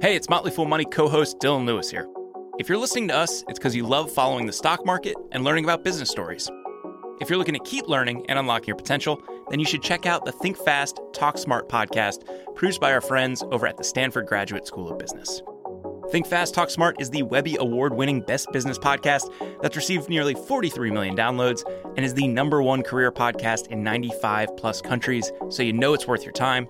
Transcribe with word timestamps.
Hey, 0.00 0.16
it's 0.16 0.30
Motley 0.30 0.50
Fool 0.50 0.64
Money 0.64 0.86
co 0.86 1.10
host 1.10 1.40
Dylan 1.40 1.66
Lewis 1.66 1.90
here. 1.90 2.08
If 2.58 2.70
you're 2.70 2.78
listening 2.78 3.08
to 3.08 3.16
us, 3.16 3.44
it's 3.48 3.58
because 3.58 3.76
you 3.76 3.86
love 3.86 4.10
following 4.10 4.46
the 4.46 4.52
stock 4.52 4.86
market 4.86 5.14
and 5.30 5.44
learning 5.44 5.64
about 5.64 5.84
business 5.84 6.08
stories. 6.08 6.50
If 7.20 7.28
you're 7.28 7.36
looking 7.36 7.52
to 7.52 7.60
keep 7.60 7.86
learning 7.86 8.24
and 8.30 8.38
unlocking 8.38 8.68
your 8.68 8.78
potential, 8.78 9.22
then 9.50 9.60
you 9.60 9.66
should 9.66 9.82
check 9.82 10.06
out 10.06 10.24
the 10.24 10.32
Think 10.32 10.56
Fast, 10.56 10.98
Talk 11.12 11.36
Smart 11.36 11.68
podcast 11.68 12.24
produced 12.54 12.80
by 12.80 12.94
our 12.94 13.02
friends 13.02 13.44
over 13.52 13.66
at 13.66 13.76
the 13.76 13.84
Stanford 13.84 14.26
Graduate 14.26 14.66
School 14.66 14.90
of 14.90 14.98
Business. 14.98 15.42
Think 16.10 16.26
Fast, 16.26 16.54
Talk 16.54 16.70
Smart 16.70 16.98
is 16.98 17.10
the 17.10 17.24
Webby 17.24 17.58
award 17.60 17.92
winning 17.92 18.22
best 18.22 18.50
business 18.52 18.78
podcast 18.78 19.30
that's 19.60 19.76
received 19.76 20.08
nearly 20.08 20.32
43 20.32 20.90
million 20.92 21.14
downloads 21.14 21.62
and 21.96 22.06
is 22.06 22.14
the 22.14 22.26
number 22.26 22.62
one 22.62 22.82
career 22.82 23.12
podcast 23.12 23.66
in 23.66 23.82
95 23.82 24.56
plus 24.56 24.80
countries, 24.80 25.30
so 25.50 25.62
you 25.62 25.74
know 25.74 25.92
it's 25.92 26.06
worth 26.06 26.24
your 26.24 26.32
time. 26.32 26.68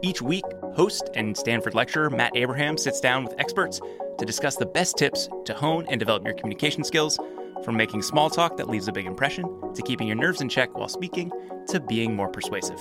Each 0.00 0.22
week, 0.22 0.44
host 0.78 1.10
and 1.14 1.36
Stanford 1.36 1.74
lecturer 1.74 2.08
Matt 2.08 2.36
Abraham 2.36 2.78
sits 2.78 3.00
down 3.00 3.24
with 3.24 3.34
experts 3.36 3.80
to 4.16 4.24
discuss 4.24 4.54
the 4.54 4.64
best 4.64 4.96
tips 4.96 5.28
to 5.44 5.52
hone 5.52 5.84
and 5.90 5.98
develop 5.98 6.24
your 6.24 6.34
communication 6.34 6.84
skills, 6.84 7.18
from 7.64 7.76
making 7.76 8.00
small 8.00 8.30
talk 8.30 8.56
that 8.56 8.70
leaves 8.70 8.86
a 8.86 8.92
big 8.92 9.04
impression, 9.04 9.44
to 9.74 9.82
keeping 9.82 10.06
your 10.06 10.14
nerves 10.14 10.40
in 10.40 10.48
check 10.48 10.72
while 10.78 10.88
speaking, 10.88 11.32
to 11.66 11.80
being 11.80 12.14
more 12.14 12.28
persuasive. 12.28 12.80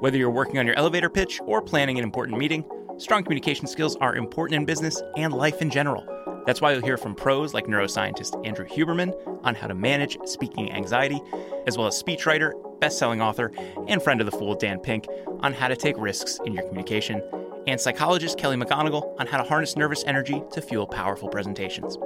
Whether 0.00 0.18
you're 0.18 0.30
working 0.30 0.58
on 0.58 0.66
your 0.66 0.76
elevator 0.76 1.08
pitch 1.08 1.40
or 1.46 1.62
planning 1.62 1.96
an 1.96 2.04
important 2.04 2.36
meeting, 2.36 2.62
strong 2.98 3.22
communication 3.22 3.66
skills 3.66 3.96
are 3.96 4.14
important 4.14 4.56
in 4.56 4.66
business 4.66 5.00
and 5.16 5.32
life 5.32 5.62
in 5.62 5.70
general. 5.70 6.04
That's 6.44 6.60
why 6.60 6.72
you'll 6.72 6.82
hear 6.82 6.98
from 6.98 7.14
pros 7.14 7.54
like 7.54 7.68
neuroscientist 7.68 8.46
Andrew 8.46 8.66
Huberman 8.66 9.14
on 9.42 9.54
how 9.54 9.66
to 9.66 9.74
manage 9.74 10.18
speaking 10.26 10.70
anxiety, 10.70 11.22
as 11.66 11.78
well 11.78 11.86
as 11.86 12.02
speechwriter, 12.02 12.52
best-selling 12.82 13.22
author, 13.22 13.52
and 13.86 14.02
friend 14.02 14.20
of 14.20 14.26
the 14.26 14.36
fool 14.36 14.56
Dan 14.56 14.80
Pink 14.80 15.06
on 15.40 15.52
how 15.52 15.68
to 15.68 15.76
take 15.76 15.96
risks 15.96 16.40
in 16.44 16.52
your 16.52 16.66
communication, 16.66 17.22
and 17.68 17.80
psychologist 17.80 18.38
Kelly 18.38 18.56
McGonigal 18.56 19.18
on 19.20 19.28
how 19.28 19.38
to 19.38 19.44
harness 19.44 19.76
nervous 19.76 20.02
energy 20.04 20.42
to 20.50 20.60
fuel 20.60 20.84
powerful 20.84 21.28
presentations. 21.28 21.96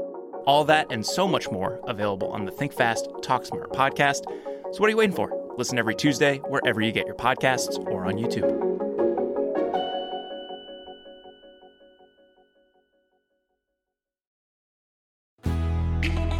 All 0.44 0.64
that 0.64 0.86
and 0.90 1.04
so 1.04 1.26
much 1.26 1.50
more 1.50 1.80
available 1.88 2.28
on 2.28 2.44
the 2.44 2.52
Think 2.52 2.74
Fast, 2.74 3.08
Talk 3.22 3.46
Smart 3.46 3.72
podcast. 3.72 4.24
So 4.72 4.80
what 4.80 4.88
are 4.88 4.90
you 4.90 4.98
waiting 4.98 5.16
for? 5.16 5.32
Listen 5.56 5.78
every 5.78 5.94
Tuesday 5.94 6.38
wherever 6.48 6.82
you 6.82 6.92
get 6.92 7.06
your 7.06 7.16
podcasts 7.16 7.78
or 7.86 8.04
on 8.04 8.14
YouTube. 8.14 8.65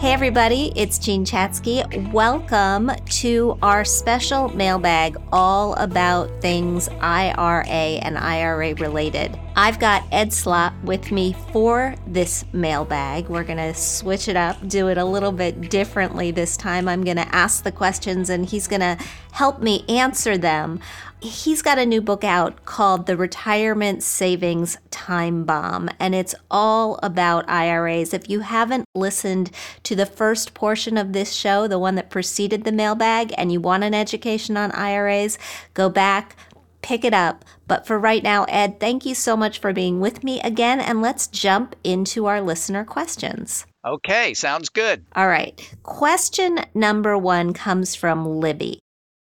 Hey, 0.07 0.13
everybody, 0.13 0.73
it's 0.77 1.01
Jean 1.01 1.25
Chatzky. 1.25 2.13
Welcome 2.13 2.93
to 3.07 3.59
our 3.61 3.85
special 3.85 4.49
mailbag 4.51 5.17
all 5.33 5.75
about 5.75 6.31
things 6.41 6.89
IRA 7.01 7.65
and 7.65 8.17
IRA 8.17 8.77
related. 8.77 9.37
I've 9.57 9.81
got 9.81 10.05
Ed 10.13 10.33
Slott 10.33 10.75
with 10.85 11.11
me 11.11 11.35
for 11.51 11.97
this 12.07 12.45
mailbag. 12.53 13.29
We're 13.29 13.43
going 13.43 13.59
to 13.59 13.75
switch 13.75 14.29
it 14.29 14.37
up, 14.37 14.69
do 14.69 14.87
it 14.87 14.97
a 14.97 15.05
little 15.05 15.33
bit 15.33 15.71
differently 15.71 16.31
this 16.31 16.57
time. 16.57 16.87
I'm 16.87 17.03
going 17.03 17.17
to 17.17 17.35
ask 17.35 17.65
the 17.65 17.73
questions 17.73 18.31
and 18.31 18.47
he's 18.47 18.69
going 18.69 18.83
to 18.83 18.97
help 19.33 19.61
me 19.61 19.85
answer 19.89 20.39
them. 20.39 20.79
He's 21.21 21.63
got 21.63 21.79
a 21.79 21.87
new 21.87 22.03
book 22.03 22.25
out 22.25 22.67
called 22.67 23.07
The 23.07 23.17
Retirement 23.17 24.03
Savings 24.03 24.77
Time 24.91 25.45
Bomb, 25.45 25.89
and 25.99 26.15
it's 26.15 26.35
all 26.51 26.99
about 27.03 27.49
IRAs. 27.49 28.13
If 28.13 28.29
you 28.29 28.41
haven't 28.41 28.85
listened 28.95 29.51
to 29.85 29.97
the 29.97 30.05
first 30.05 30.53
portion 30.53 30.99
of 30.99 31.15
this 31.15 31.33
show, 31.33 31.67
the 31.67 31.79
one 31.79 31.95
that 31.95 32.11
preceded 32.11 32.65
the 32.65 32.73
mailbag, 32.73 33.33
and 33.39 33.51
you 33.51 33.61
want 33.61 33.83
an 33.83 33.95
education 33.95 34.59
on 34.59 34.73
IRAs, 34.73 35.39
go 35.73 35.89
back, 35.89 36.37
pick 36.83 37.03
it 37.03 37.15
up. 37.15 37.47
But 37.67 37.87
for 37.87 37.99
right 37.99 38.23
now, 38.23 38.45
Ed, 38.45 38.79
thank 38.79 39.07
you 39.07 39.15
so 39.15 39.39
much 39.39 39.59
for 39.59 39.73
being 39.73 40.01
with 40.01 40.23
me 40.23 40.41
again, 40.43 40.81
and 40.81 41.01
let's 41.01 41.29
jump 41.29 41.75
into 41.83 42.27
our 42.27 42.43
listener 42.43 42.85
questions. 42.85 43.65
Okay, 43.87 44.35
sounds 44.35 44.69
good. 44.69 45.07
All 45.17 45.29
right. 45.29 45.75
Question 45.83 46.61
number 46.75 47.17
one 47.17 47.55
comes 47.55 47.95
from 47.95 48.27
Libby. 48.27 48.81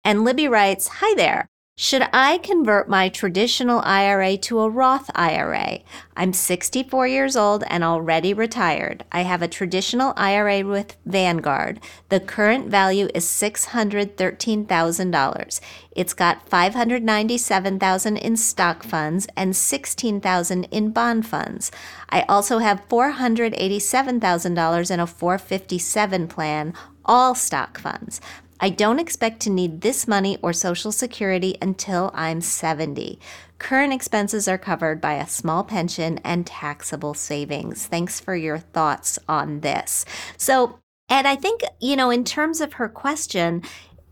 And 0.04 0.24
Libby 0.24 0.48
writes 0.48 0.88
Hi 0.88 1.14
there. 1.16 1.49
Should 1.82 2.06
I 2.12 2.36
convert 2.36 2.90
my 2.90 3.08
traditional 3.08 3.80
IRA 3.82 4.36
to 4.36 4.60
a 4.60 4.68
Roth 4.68 5.10
IRA? 5.14 5.78
I'm 6.14 6.34
64 6.34 7.06
years 7.06 7.36
old 7.36 7.64
and 7.68 7.82
already 7.82 8.34
retired. 8.34 9.06
I 9.10 9.22
have 9.22 9.40
a 9.40 9.48
traditional 9.48 10.12
IRA 10.14 10.62
with 10.62 10.98
Vanguard. 11.06 11.80
The 12.10 12.20
current 12.20 12.68
value 12.68 13.08
is 13.14 13.24
$613,000. 13.24 15.60
It's 15.92 16.12
got 16.12 16.46
597,000 16.50 18.16
in 18.18 18.36
stock 18.36 18.82
funds 18.82 19.26
and 19.34 19.56
16,000 19.56 20.64
in 20.64 20.90
bond 20.90 21.26
funds. 21.26 21.72
I 22.10 22.26
also 22.28 22.58
have 22.58 22.86
$487,000 22.90 24.90
in 24.90 25.00
a 25.00 25.06
457 25.06 26.28
plan, 26.28 26.74
all 27.06 27.34
stock 27.34 27.80
funds. 27.80 28.20
I 28.62 28.68
don't 28.68 28.98
expect 28.98 29.40
to 29.40 29.50
need 29.50 29.80
this 29.80 30.06
money 30.06 30.36
or 30.42 30.52
Social 30.52 30.92
Security 30.92 31.56
until 31.62 32.10
I'm 32.12 32.42
70. 32.42 33.18
Current 33.58 33.92
expenses 33.94 34.46
are 34.48 34.58
covered 34.58 35.00
by 35.00 35.14
a 35.14 35.26
small 35.26 35.64
pension 35.64 36.18
and 36.24 36.46
taxable 36.46 37.14
savings. 37.14 37.86
Thanks 37.86 38.20
for 38.20 38.36
your 38.36 38.58
thoughts 38.58 39.18
on 39.26 39.60
this. 39.60 40.04
So, 40.36 40.78
and 41.08 41.26
I 41.26 41.36
think, 41.36 41.62
you 41.80 41.96
know, 41.96 42.10
in 42.10 42.22
terms 42.22 42.60
of 42.60 42.74
her 42.74 42.88
question, 42.88 43.62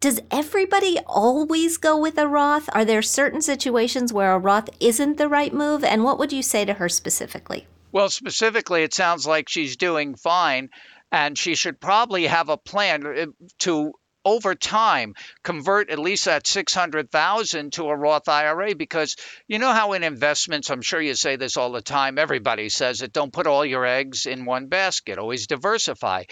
does 0.01 0.19
everybody 0.31 0.99
always 1.07 1.77
go 1.77 1.99
with 1.99 2.17
a 2.17 2.27
Roth? 2.27 2.71
Are 2.73 2.87
there 2.87 3.03
certain 3.03 3.43
situations 3.43 4.15
where 4.15 4.33
a 4.33 4.39
Roth 4.39 4.71
isn't 4.81 5.19
the 5.19 5.29
right 5.29 5.53
move? 5.53 5.85
And 5.85 6.05
what 6.05 6.19
would 6.19 6.33
you 6.33 6.43
say 6.43 6.65
to 6.65 6.75
her 6.75 6.89
specifically? 6.89 7.67
Well, 7.93 8.09
specifically, 8.09 8.83
it 8.83 8.95
sounds 8.95 9.27
like 9.27 9.49
she's 9.49 9.77
doing 9.77 10.15
fine 10.15 10.71
and 11.13 11.37
she 11.37 11.55
should 11.55 11.81
probably 11.81 12.27
have 12.27 12.49
a 12.49 12.57
plan 12.57 13.07
uh, 13.07 13.27
to 13.61 13.93
over 14.29 14.55
time 14.55 15.15
convert 15.43 15.91
at 15.91 15.99
least 15.99 16.27
that 16.27 16.47
600,000 16.47 17.73
to 17.73 17.89
a 17.89 17.97
Roth 17.97 18.29
IRA 18.29 18.75
because 18.75 19.17
you 19.47 19.59
know 19.59 19.73
how 19.73 19.93
in 19.95 20.03
investments 20.03 20.71
I'm 20.71 20.83
sure 20.83 21.01
you 21.01 21.15
say 21.15 21.37
this 21.37 21.57
all 21.57 21.73
the 21.73 21.83
time 21.83 22.19
everybody 22.19 22.69
says 22.69 23.03
it 23.03 23.13
don't 23.13 23.33
put 23.33 23.47
all 23.47 23.65
your 23.65 23.87
eggs 23.87 24.27
in 24.27 24.45
one 24.45 24.67
basket 24.67 25.19
always 25.19 25.47
diversify 25.47 26.25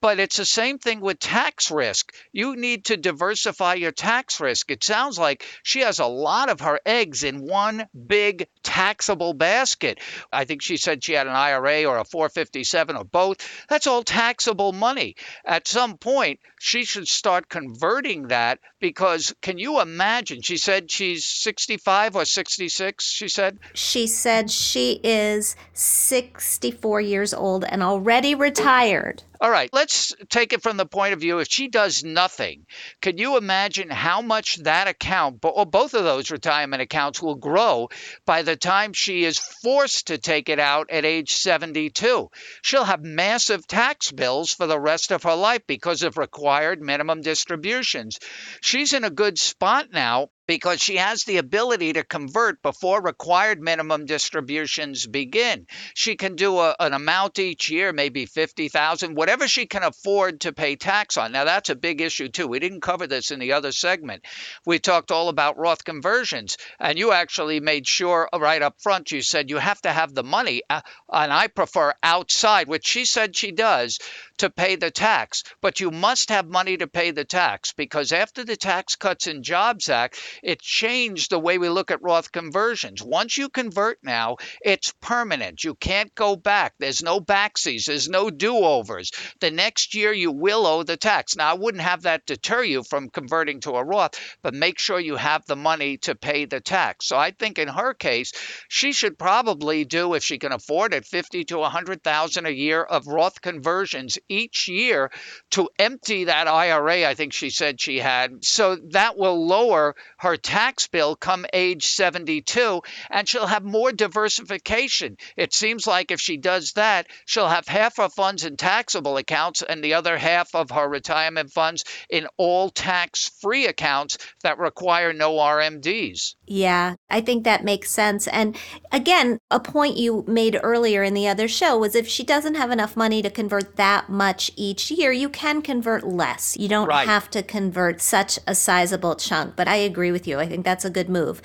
but 0.00 0.20
it's 0.20 0.36
the 0.36 0.44
same 0.44 0.78
thing 0.78 1.00
with 1.00 1.18
tax 1.18 1.70
risk. 1.70 2.14
You 2.32 2.56
need 2.56 2.86
to 2.86 2.96
diversify 2.96 3.74
your 3.74 3.92
tax 3.92 4.40
risk. 4.40 4.70
It 4.70 4.84
sounds 4.84 5.18
like 5.18 5.44
she 5.62 5.80
has 5.80 5.98
a 5.98 6.06
lot 6.06 6.50
of 6.50 6.60
her 6.60 6.80
eggs 6.86 7.24
in 7.24 7.46
one 7.46 7.86
big 8.06 8.48
taxable 8.62 9.34
basket. 9.34 9.98
I 10.32 10.44
think 10.44 10.62
she 10.62 10.76
said 10.76 11.02
she 11.02 11.14
had 11.14 11.26
an 11.26 11.34
IRA 11.34 11.84
or 11.84 11.98
a 11.98 12.04
457 12.04 12.96
or 12.96 13.04
both. 13.04 13.38
That's 13.68 13.86
all 13.86 14.02
taxable 14.02 14.72
money. 14.72 15.16
At 15.44 15.66
some 15.66 15.98
point, 15.98 16.40
she 16.60 16.84
should 16.84 17.08
start 17.08 17.48
converting 17.48 18.28
that 18.28 18.60
because 18.80 19.34
can 19.42 19.58
you 19.58 19.80
imagine? 19.80 20.42
She 20.42 20.56
said 20.56 20.90
she's 20.90 21.26
65 21.26 22.16
or 22.16 22.24
66, 22.24 23.04
she 23.04 23.28
said? 23.28 23.58
She 23.74 24.06
said 24.06 24.50
she 24.50 25.00
is 25.02 25.56
64 25.72 27.00
years 27.00 27.34
old 27.34 27.64
and 27.64 27.82
already 27.82 28.34
retired. 28.34 29.22
All 29.40 29.50
right, 29.50 29.70
let's 29.72 30.12
take 30.30 30.52
it 30.52 30.62
from 30.62 30.76
the 30.76 30.86
point 30.86 31.12
of 31.12 31.20
view 31.20 31.38
if 31.38 31.46
she 31.48 31.68
does 31.68 32.02
nothing, 32.02 32.66
can 33.00 33.18
you 33.18 33.36
imagine 33.36 33.88
how 33.88 34.20
much 34.20 34.56
that 34.64 34.88
account, 34.88 35.38
or 35.44 35.64
both 35.64 35.94
of 35.94 36.02
those 36.02 36.32
retirement 36.32 36.82
accounts, 36.82 37.22
will 37.22 37.36
grow 37.36 37.88
by 38.26 38.42
the 38.42 38.56
time 38.56 38.92
she 38.92 39.24
is 39.24 39.38
forced 39.62 40.08
to 40.08 40.18
take 40.18 40.48
it 40.48 40.58
out 40.58 40.90
at 40.90 41.04
age 41.04 41.36
72? 41.36 42.28
She'll 42.62 42.84
have 42.84 43.04
massive 43.04 43.64
tax 43.66 44.10
bills 44.10 44.52
for 44.52 44.66
the 44.66 44.80
rest 44.80 45.12
of 45.12 45.22
her 45.22 45.36
life 45.36 45.62
because 45.68 46.02
of 46.02 46.18
required 46.18 46.82
minimum 46.82 47.20
distributions. 47.20 48.18
She's 48.60 48.92
in 48.92 49.04
a 49.04 49.10
good 49.10 49.38
spot 49.38 49.92
now 49.92 50.30
because 50.48 50.80
she 50.80 50.96
has 50.96 51.24
the 51.24 51.36
ability 51.36 51.92
to 51.92 52.02
convert 52.02 52.62
before 52.62 53.02
required 53.02 53.60
minimum 53.60 54.06
distributions 54.06 55.06
begin. 55.06 55.66
She 55.94 56.16
can 56.16 56.34
do 56.34 56.58
a, 56.58 56.74
an 56.80 56.94
amount 56.94 57.38
each 57.38 57.70
year, 57.70 57.92
maybe 57.92 58.24
50,000, 58.24 59.14
whatever 59.14 59.46
she 59.46 59.66
can 59.66 59.82
afford 59.84 60.40
to 60.40 60.54
pay 60.54 60.74
tax 60.74 61.18
on. 61.18 61.32
Now 61.32 61.44
that's 61.44 61.68
a 61.68 61.76
big 61.76 62.00
issue 62.00 62.28
too. 62.28 62.48
We 62.48 62.58
didn't 62.58 62.80
cover 62.80 63.06
this 63.06 63.30
in 63.30 63.38
the 63.38 63.52
other 63.52 63.72
segment. 63.72 64.24
We 64.64 64.78
talked 64.78 65.12
all 65.12 65.28
about 65.28 65.58
Roth 65.58 65.84
conversions 65.84 66.56
and 66.80 66.98
you 66.98 67.12
actually 67.12 67.60
made 67.60 67.86
sure 67.86 68.28
right 68.34 68.62
up 68.62 68.80
front 68.80 69.12
you 69.12 69.20
said 69.20 69.50
you 69.50 69.58
have 69.58 69.82
to 69.82 69.92
have 69.92 70.14
the 70.14 70.24
money 70.24 70.62
uh, 70.70 70.80
and 71.12 71.30
I 71.30 71.48
prefer 71.48 71.92
outside, 72.02 72.68
which 72.68 72.86
she 72.86 73.04
said 73.04 73.36
she 73.36 73.52
does 73.52 73.98
to 74.38 74.50
pay 74.50 74.76
the 74.76 74.90
tax, 74.90 75.42
but 75.60 75.80
you 75.80 75.90
must 75.90 76.30
have 76.30 76.46
money 76.46 76.76
to 76.76 76.86
pay 76.86 77.10
the 77.10 77.24
tax 77.24 77.72
because 77.72 78.12
after 78.12 78.44
the 78.44 78.56
Tax 78.56 78.96
Cuts 78.96 79.26
and 79.26 79.44
Jobs 79.44 79.88
Act, 79.88 80.20
it 80.42 80.60
changed 80.60 81.30
the 81.30 81.38
way 81.38 81.58
we 81.58 81.68
look 81.68 81.90
at 81.90 82.02
Roth 82.02 82.32
conversions. 82.32 83.02
Once 83.02 83.36
you 83.36 83.48
convert 83.48 83.98
now, 84.02 84.36
it's 84.62 84.92
permanent. 85.00 85.64
You 85.64 85.74
can't 85.74 86.14
go 86.14 86.36
back. 86.36 86.74
There's 86.78 87.02
no 87.02 87.20
backsies, 87.20 87.86
there's 87.86 88.08
no 88.08 88.30
do 88.30 88.56
overs. 88.56 89.10
The 89.40 89.50
next 89.50 89.94
year, 89.94 90.12
you 90.12 90.32
will 90.32 90.66
owe 90.66 90.82
the 90.82 90.96
tax. 90.96 91.36
Now, 91.36 91.50
I 91.50 91.54
wouldn't 91.54 91.82
have 91.82 92.02
that 92.02 92.26
deter 92.26 92.62
you 92.62 92.82
from 92.82 93.08
converting 93.08 93.60
to 93.60 93.76
a 93.76 93.84
Roth, 93.84 94.18
but 94.42 94.54
make 94.54 94.78
sure 94.78 95.00
you 95.00 95.16
have 95.16 95.44
the 95.46 95.56
money 95.56 95.98
to 95.98 96.14
pay 96.14 96.44
the 96.44 96.60
tax. 96.60 97.06
So 97.06 97.16
I 97.16 97.32
think 97.32 97.58
in 97.58 97.68
her 97.68 97.94
case, 97.94 98.32
she 98.68 98.92
should 98.92 99.18
probably 99.18 99.84
do, 99.84 100.14
if 100.14 100.24
she 100.24 100.38
can 100.38 100.52
afford 100.52 100.94
it, 100.94 101.04
50 101.04 101.44
to 101.44 101.58
100,000 101.58 102.46
a 102.46 102.50
year 102.50 102.82
of 102.82 103.06
Roth 103.06 103.40
conversions 103.40 104.18
each 104.28 104.68
year 104.68 105.10
to 105.50 105.68
empty 105.78 106.24
that 106.24 106.48
IRA, 106.48 107.08
I 107.08 107.14
think 107.14 107.32
she 107.32 107.50
said 107.50 107.80
she 107.80 107.98
had. 107.98 108.44
So 108.44 108.76
that 108.90 109.16
will 109.16 109.46
lower 109.46 109.94
her 110.18 110.36
tax 110.36 110.86
bill 110.86 111.16
come 111.16 111.46
age 111.52 111.86
72 111.86 112.82
and 113.10 113.28
she'll 113.28 113.46
have 113.46 113.64
more 113.64 113.92
diversification. 113.92 115.16
It 115.36 115.52
seems 115.54 115.86
like 115.86 116.10
if 116.10 116.20
she 116.20 116.36
does 116.36 116.72
that, 116.72 117.06
she'll 117.26 117.48
have 117.48 117.66
half 117.66 117.96
her 117.96 118.08
funds 118.08 118.44
in 118.44 118.56
taxable 118.56 119.16
accounts 119.16 119.62
and 119.62 119.82
the 119.82 119.94
other 119.94 120.16
half 120.18 120.54
of 120.54 120.70
her 120.70 120.88
retirement 120.88 121.52
funds 121.52 121.84
in 122.10 122.26
all 122.36 122.70
tax 122.70 123.30
free 123.40 123.66
accounts 123.66 124.18
that 124.42 124.58
require 124.58 125.12
no 125.12 125.32
RMDs. 125.34 126.34
Yeah, 126.46 126.94
I 127.10 127.20
think 127.20 127.44
that 127.44 127.64
makes 127.64 127.90
sense. 127.90 128.26
And 128.28 128.56
again, 128.90 129.38
a 129.50 129.60
point 129.60 129.96
you 129.96 130.24
made 130.26 130.58
earlier 130.62 131.02
in 131.02 131.14
the 131.14 131.28
other 131.28 131.48
show 131.48 131.78
was 131.78 131.94
if 131.94 132.08
she 132.08 132.24
doesn't 132.24 132.54
have 132.54 132.70
enough 132.70 132.96
money 132.96 133.22
to 133.22 133.30
convert 133.30 133.76
that 133.76 134.08
much 134.18 134.50
each 134.56 134.90
year, 134.90 135.12
you 135.12 135.30
can 135.30 135.62
convert 135.62 136.06
less. 136.06 136.56
You 136.58 136.68
don't 136.68 136.88
right. 136.88 137.08
have 137.08 137.30
to 137.30 137.42
convert 137.42 138.02
such 138.02 138.38
a 138.46 138.54
sizable 138.54 139.16
chunk. 139.16 139.56
But 139.56 139.68
I 139.68 139.76
agree 139.76 140.12
with 140.12 140.26
you. 140.26 140.38
I 140.38 140.46
think 140.46 140.64
that's 140.64 140.84
a 140.84 140.90
good 140.90 141.08
move. 141.08 141.40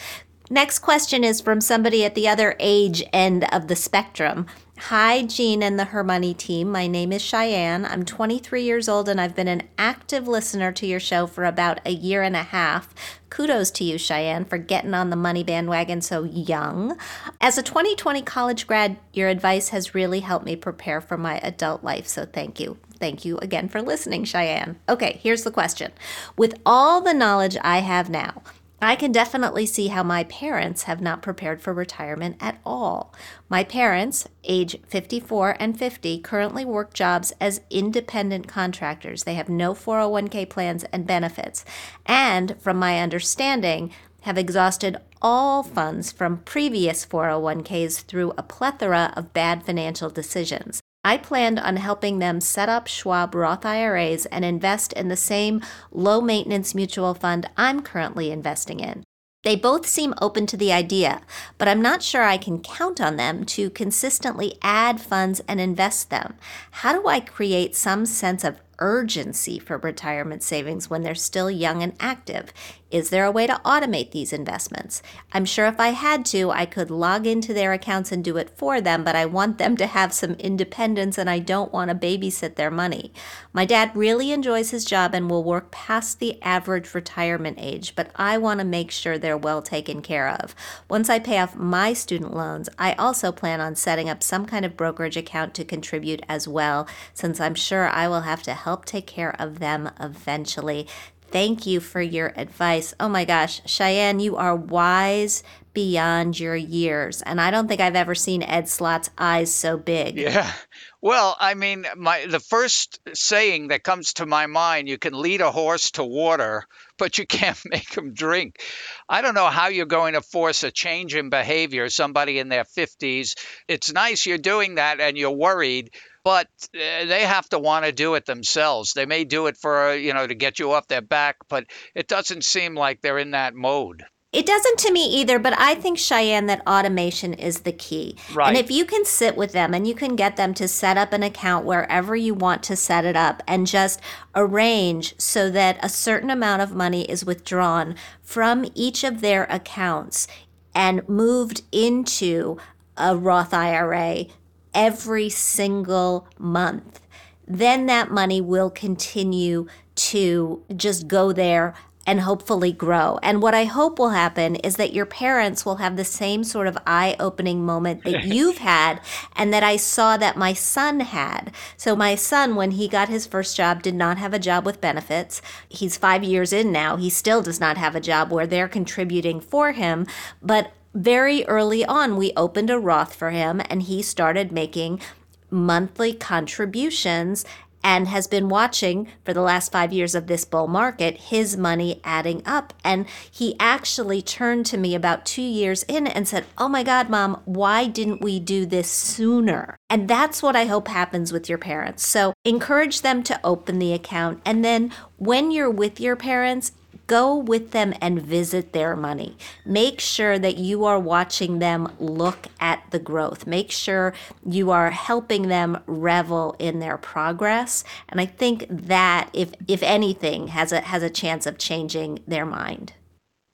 Next 0.49 0.79
question 0.79 1.23
is 1.23 1.39
from 1.39 1.61
somebody 1.61 2.03
at 2.03 2.15
the 2.15 2.27
other 2.27 2.55
age 2.59 3.03
end 3.13 3.45
of 3.53 3.67
the 3.69 3.75
spectrum. 3.75 4.47
Hi, 4.87 5.21
Jean 5.21 5.63
and 5.63 5.79
the 5.79 5.85
Her 5.85 6.03
Money 6.03 6.33
team. 6.33 6.69
My 6.69 6.87
name 6.87 7.13
is 7.13 7.21
Cheyenne. 7.21 7.85
I'm 7.85 8.03
23 8.03 8.63
years 8.63 8.89
old 8.89 9.07
and 9.07 9.19
I've 9.19 9.33
been 9.33 9.47
an 9.47 9.63
active 9.77 10.27
listener 10.27 10.73
to 10.73 10.85
your 10.85 10.99
show 10.99 11.25
for 11.25 11.45
about 11.45 11.79
a 11.85 11.91
year 11.91 12.21
and 12.21 12.35
a 12.35 12.43
half. 12.43 12.93
Kudos 13.29 13.71
to 13.71 13.85
you, 13.85 13.97
Cheyenne, 13.97 14.43
for 14.43 14.57
getting 14.57 14.93
on 14.93 15.09
the 15.09 15.15
money 15.15 15.41
bandwagon 15.41 16.01
so 16.01 16.25
young. 16.25 16.97
As 17.39 17.57
a 17.57 17.63
2020 17.63 18.23
college 18.23 18.67
grad, 18.67 18.97
your 19.13 19.29
advice 19.29 19.69
has 19.69 19.95
really 19.95 20.19
helped 20.19 20.45
me 20.45 20.57
prepare 20.57 20.99
for 20.99 21.15
my 21.15 21.37
adult 21.37 21.81
life, 21.81 22.05
so 22.05 22.25
thank 22.25 22.59
you. 22.59 22.77
Thank 22.99 23.23
you 23.23 23.37
again 23.37 23.69
for 23.69 23.81
listening, 23.81 24.25
Cheyenne. 24.25 24.77
Okay, 24.89 25.17
here's 25.23 25.45
the 25.45 25.51
question. 25.51 25.93
With 26.35 26.59
all 26.65 26.99
the 26.99 27.13
knowledge 27.13 27.55
I 27.61 27.79
have 27.79 28.09
now, 28.09 28.43
I 28.83 28.97
can 28.97 29.13
definitely 29.13 29.65
see 29.65 29.87
how 29.87 30.03
my 30.03 30.25
parents 30.25 30.83
have 30.83 30.99
not 30.99 31.21
prepared 31.21 31.61
for 31.61 31.73
retirement 31.73 32.35
at 32.41 32.59
all. 32.65 33.13
My 33.47 33.63
parents, 33.63 34.27
age 34.43 34.75
54 34.87 35.55
and 35.57 35.79
50, 35.79 36.19
currently 36.19 36.65
work 36.65 36.93
jobs 36.93 37.31
as 37.39 37.61
independent 37.69 38.49
contractors. 38.49 39.23
They 39.23 39.35
have 39.35 39.47
no 39.47 39.73
401k 39.73 40.49
plans 40.49 40.83
and 40.91 41.07
benefits. 41.07 41.63
And 42.05 42.59
from 42.59 42.77
my 42.77 42.99
understanding, 42.99 43.91
have 44.23 44.37
exhausted 44.37 44.97
all 45.21 45.63
funds 45.63 46.11
from 46.11 46.39
previous 46.39 47.05
401ks 47.05 48.03
through 48.03 48.33
a 48.37 48.43
plethora 48.43 49.13
of 49.15 49.31
bad 49.31 49.63
financial 49.63 50.09
decisions. 50.09 50.81
I 51.03 51.17
planned 51.17 51.59
on 51.59 51.75
helping 51.75 52.19
them 52.19 52.39
set 52.39 52.69
up 52.69 52.87
Schwab 52.87 53.35
Roth 53.35 53.65
IRAs 53.65 54.25
and 54.27 54.45
invest 54.45 54.93
in 54.93 55.09
the 55.09 55.17
same 55.17 55.61
low 55.91 56.21
maintenance 56.21 56.73
mutual 56.73 57.13
fund 57.13 57.49
I'm 57.57 57.81
currently 57.81 58.31
investing 58.31 58.79
in. 58.79 59.03
They 59.43 59.57
both 59.57 59.85
seem 59.85 60.13
open 60.21 60.45
to 60.47 60.57
the 60.57 60.71
idea, 60.71 61.21
but 61.57 61.67
I'm 61.67 61.81
not 61.81 62.01
sure 62.01 62.23
I 62.23 62.37
can 62.37 62.61
count 62.61 63.01
on 63.01 63.17
them 63.17 63.43
to 63.47 63.69
consistently 63.69 64.57
add 64.61 65.01
funds 65.01 65.41
and 65.49 65.59
invest 65.59 66.09
them. 66.09 66.35
How 66.71 66.93
do 66.93 67.07
I 67.09 67.19
create 67.19 67.75
some 67.75 68.05
sense 68.05 68.45
of 68.45 68.61
urgency 68.79 69.59
for 69.59 69.77
retirement 69.77 70.43
savings 70.43 70.89
when 70.89 71.03
they're 71.03 71.13
still 71.13 71.51
young 71.51 71.83
and 71.83 71.93
active? 71.99 72.53
Is 72.93 73.09
there 73.09 73.25
a 73.25 73.31
way 73.31 73.47
to 73.47 73.59
automate 73.65 74.11
these 74.11 74.31
investments? 74.31 75.01
I'm 75.31 75.45
sure 75.45 75.65
if 75.65 75.79
I 75.79 75.87
had 75.89 76.27
to, 76.27 76.51
I 76.51 76.67
could 76.67 76.91
log 76.91 77.25
into 77.25 77.51
their 77.51 77.73
accounts 77.73 78.11
and 78.11 78.23
do 78.23 78.37
it 78.37 78.51
for 78.51 78.79
them, 78.81 79.03
but 79.03 79.15
I 79.15 79.25
want 79.25 79.57
them 79.57 79.75
to 79.77 79.87
have 79.87 80.13
some 80.13 80.33
independence 80.33 81.17
and 81.17 81.27
I 81.27 81.39
don't 81.39 81.73
want 81.73 81.89
to 81.89 81.95
babysit 81.95 82.53
their 82.53 82.69
money. 82.69 83.11
My 83.51 83.65
dad 83.65 83.95
really 83.95 84.31
enjoys 84.31 84.69
his 84.69 84.85
job 84.85 85.15
and 85.15 85.27
will 85.27 85.43
work 85.43 85.71
past 85.71 86.19
the 86.19 86.39
average 86.43 86.93
retirement 86.93 87.57
age, 87.59 87.95
but 87.95 88.11
I 88.15 88.37
want 88.37 88.59
to 88.59 88.63
make 88.63 88.91
sure 88.91 89.17
they're 89.17 89.35
well 89.35 89.63
taken 89.63 90.03
care 90.03 90.29
of. 90.29 90.53
Once 90.87 91.09
I 91.09 91.17
pay 91.17 91.39
off 91.39 91.55
my 91.55 91.93
student 91.93 92.35
loans, 92.35 92.69
I 92.77 92.93
also 92.93 93.31
plan 93.31 93.59
on 93.59 93.75
setting 93.75 94.07
up 94.07 94.21
some 94.21 94.45
kind 94.45 94.65
of 94.65 94.77
brokerage 94.77 95.17
account 95.17 95.55
to 95.55 95.65
contribute 95.65 96.21
as 96.29 96.47
well, 96.47 96.87
since 97.15 97.39
I'm 97.39 97.55
sure 97.55 97.89
I 97.89 98.07
will 98.07 98.21
have 98.21 98.43
to 98.43 98.53
help 98.53 98.85
take 98.85 99.07
care 99.07 99.35
of 99.41 99.57
them 99.57 99.89
eventually. 99.99 100.85
Thank 101.33 101.65
you 101.65 101.79
for 101.79 101.99
your 101.99 102.31
advice. 102.35 102.93
Oh 102.99 103.09
my 103.09 103.25
gosh, 103.25 103.59
Cheyenne, 103.65 104.19
you 104.19 104.37
are 104.37 104.55
wise 104.55 105.41
beyond 105.73 106.39
your 106.39 106.55
years. 106.55 107.23
And 107.23 107.41
I 107.41 107.49
don't 107.49 107.67
think 107.67 107.81
I've 107.81 107.95
ever 107.95 108.13
seen 108.13 108.43
Ed 108.43 108.69
Slott's 108.69 109.09
eyes 109.17 109.51
so 109.51 109.75
big. 109.75 110.15
Yeah. 110.15 110.53
Well, 111.01 111.35
I 111.39 111.55
mean, 111.55 111.87
my 111.97 112.27
the 112.27 112.39
first 112.39 112.99
saying 113.15 113.69
that 113.69 113.83
comes 113.83 114.13
to 114.13 114.27
my 114.27 114.45
mind, 114.45 114.87
you 114.87 114.99
can 114.99 115.19
lead 115.19 115.41
a 115.41 115.51
horse 115.51 115.89
to 115.93 116.03
water, 116.03 116.65
but 116.99 117.17
you 117.17 117.25
can't 117.25 117.59
make 117.65 117.97
him 117.97 118.13
drink. 118.13 118.61
I 119.09 119.23
don't 119.23 119.33
know 119.33 119.47
how 119.47 119.69
you're 119.69 119.87
going 119.87 120.13
to 120.13 120.21
force 120.21 120.63
a 120.63 120.69
change 120.69 121.15
in 121.15 121.31
behavior 121.31 121.89
somebody 121.89 122.37
in 122.37 122.49
their 122.49 122.63
50s. 122.63 123.33
It's 123.67 123.91
nice 123.91 124.27
you're 124.27 124.37
doing 124.37 124.75
that 124.75 124.99
and 124.99 125.17
you're 125.17 125.31
worried, 125.31 125.95
but 126.23 126.47
uh, 126.75 127.05
they 127.05 127.23
have 127.25 127.47
to 127.49 127.59
want 127.59 127.85
to 127.85 127.91
do 127.91 128.15
it 128.15 128.25
themselves. 128.25 128.93
They 128.93 129.05
may 129.05 129.23
do 129.23 129.47
it 129.47 129.57
for, 129.57 129.93
you 129.93 130.13
know, 130.13 130.25
to 130.25 130.35
get 130.35 130.59
you 130.59 130.71
off 130.71 130.87
their 130.87 131.01
back, 131.01 131.37
but 131.49 131.65
it 131.95 132.07
doesn't 132.07 132.43
seem 132.43 132.75
like 132.75 133.01
they're 133.01 133.17
in 133.17 133.31
that 133.31 133.55
mode. 133.55 134.03
It 134.33 134.47
doesn't 134.47 134.79
to 134.79 134.91
me 134.91 135.05
either, 135.05 135.37
but 135.37 135.53
I 135.59 135.75
think, 135.75 135.99
Cheyenne, 135.99 136.47
that 136.47 136.65
automation 136.65 137.35
is 137.35 137.59
the 137.59 137.71
key. 137.71 138.17
Right. 138.33 138.47
And 138.47 138.57
if 138.57 138.71
you 138.71 138.83
can 138.83 139.05
sit 139.05 139.37
with 139.37 139.51
them 139.51 139.75
and 139.75 139.87
you 139.87 139.93
can 139.93 140.15
get 140.15 140.37
them 140.37 140.55
to 140.55 140.67
set 140.67 140.97
up 140.97 141.13
an 141.13 141.21
account 141.21 141.65
wherever 141.65 142.15
you 142.15 142.33
want 142.33 142.63
to 142.63 142.75
set 142.75 143.05
it 143.05 143.15
up 143.15 143.43
and 143.47 143.67
just 143.67 144.01
arrange 144.33 145.13
so 145.19 145.51
that 145.51 145.77
a 145.83 145.89
certain 145.89 146.31
amount 146.31 146.63
of 146.63 146.73
money 146.73 147.03
is 147.03 147.23
withdrawn 147.23 147.93
from 148.23 148.65
each 148.73 149.03
of 149.03 149.21
their 149.21 149.43
accounts 149.51 150.27
and 150.73 151.07
moved 151.07 151.61
into 151.71 152.57
a 152.97 153.15
Roth 153.15 153.53
IRA 153.53 154.25
every 154.73 155.29
single 155.29 156.27
month, 156.37 157.01
then 157.47 157.85
that 157.87 158.11
money 158.11 158.41
will 158.41 158.69
continue 158.69 159.67
to 159.95 160.63
just 160.75 161.07
go 161.07 161.31
there 161.31 161.75
and 162.05 162.21
hopefully 162.21 162.71
grow. 162.71 163.17
And 163.23 163.41
what 163.41 163.55
I 163.55 163.63
hope 163.63 163.97
will 163.97 164.09
happen 164.09 164.55
is 164.57 164.75
that 164.75 164.93
your 164.93 165.05
parents 165.05 165.65
will 165.65 165.77
have 165.77 165.95
the 165.95 166.03
same 166.03 166.43
sort 166.43 166.67
of 166.67 166.77
eye 166.85 167.15
opening 167.19 167.65
moment 167.65 168.03
that 168.03 168.23
you've 168.25 168.57
had 168.57 168.99
and 169.35 169.53
that 169.53 169.63
I 169.63 169.77
saw 169.77 170.17
that 170.17 170.35
my 170.35 170.53
son 170.53 170.99
had. 170.99 171.53
So, 171.77 171.95
my 171.95 172.15
son, 172.15 172.55
when 172.55 172.71
he 172.71 172.87
got 172.87 173.09
his 173.09 173.25
first 173.25 173.55
job, 173.55 173.81
did 173.81 173.95
not 173.95 174.17
have 174.17 174.33
a 174.33 174.39
job 174.39 174.65
with 174.65 174.81
benefits. 174.81 175.41
He's 175.69 175.97
five 175.97 176.23
years 176.23 176.51
in 176.51 176.71
now. 176.71 176.97
He 176.97 177.09
still 177.09 177.41
does 177.41 177.59
not 177.59 177.77
have 177.77 177.95
a 177.95 178.01
job 178.01 178.31
where 178.31 178.47
they're 178.47 178.67
contributing 178.67 179.39
for 179.39 179.71
him. 179.71 180.05
But 180.41 180.73
very 180.93 181.45
early 181.45 181.83
on, 181.85 182.17
we 182.17 182.33
opened 182.35 182.69
a 182.69 182.79
Roth 182.79 183.15
for 183.15 183.31
him 183.31 183.61
and 183.69 183.83
he 183.83 184.01
started 184.01 184.51
making 184.51 185.01
monthly 185.49 186.13
contributions 186.13 187.45
and 187.83 188.07
has 188.07 188.27
been 188.27 188.47
watching 188.47 189.07
for 189.25 189.33
the 189.33 189.41
last 189.41 189.71
five 189.71 189.91
years 189.91 190.15
of 190.15 190.27
this 190.27 190.45
bull 190.45 190.67
market, 190.67 191.17
his 191.17 191.57
money 191.57 191.99
adding 192.03 192.41
up. 192.45 192.73
And 192.83 193.05
he 193.29 193.55
actually 193.59 194.21
turned 194.21 194.65
to 194.67 194.77
me 194.77 194.95
about 194.95 195.25
two 195.25 195.41
years 195.41 195.83
in 195.83 196.07
and 196.07 196.27
said, 196.27 196.45
Oh 196.57 196.69
my 196.69 196.83
God, 196.83 197.09
mom, 197.09 197.41
why 197.43 197.87
didn't 197.87 198.21
we 198.21 198.39
do 198.39 198.65
this 198.65 198.89
sooner? 198.89 199.75
And 199.89 200.07
that's 200.07 200.41
what 200.41 200.55
I 200.55 200.65
hope 200.65 200.87
happens 200.87 201.33
with 201.33 201.49
your 201.49 201.57
parents. 201.57 202.05
So 202.07 202.33
encourage 202.45 203.01
them 203.01 203.21
to 203.23 203.39
open 203.43 203.79
the 203.79 203.93
account. 203.93 204.41
And 204.45 204.63
then 204.63 204.93
when 205.17 205.51
you're 205.51 205.69
with 205.69 205.99
your 205.99 206.15
parents, 206.15 206.71
go 207.07 207.35
with 207.35 207.71
them 207.71 207.93
and 208.01 208.21
visit 208.21 208.73
their 208.73 208.95
money. 208.95 209.37
Make 209.65 209.99
sure 209.99 210.39
that 210.39 210.57
you 210.57 210.85
are 210.85 210.99
watching 210.99 211.59
them 211.59 211.93
look 211.99 212.47
at 212.59 212.83
the 212.91 212.99
growth. 212.99 213.45
Make 213.45 213.71
sure 213.71 214.13
you 214.45 214.71
are 214.71 214.91
helping 214.91 215.47
them 215.47 215.81
revel 215.85 216.55
in 216.59 216.79
their 216.79 216.97
progress. 216.97 217.83
And 218.09 218.19
I 218.19 218.25
think 218.25 218.65
that 218.69 219.29
if 219.33 219.51
if 219.67 219.83
anything 219.83 220.47
has 220.47 220.71
a 220.71 220.81
has 220.81 221.03
a 221.03 221.09
chance 221.09 221.45
of 221.45 221.57
changing 221.57 222.19
their 222.27 222.45
mind. 222.45 222.93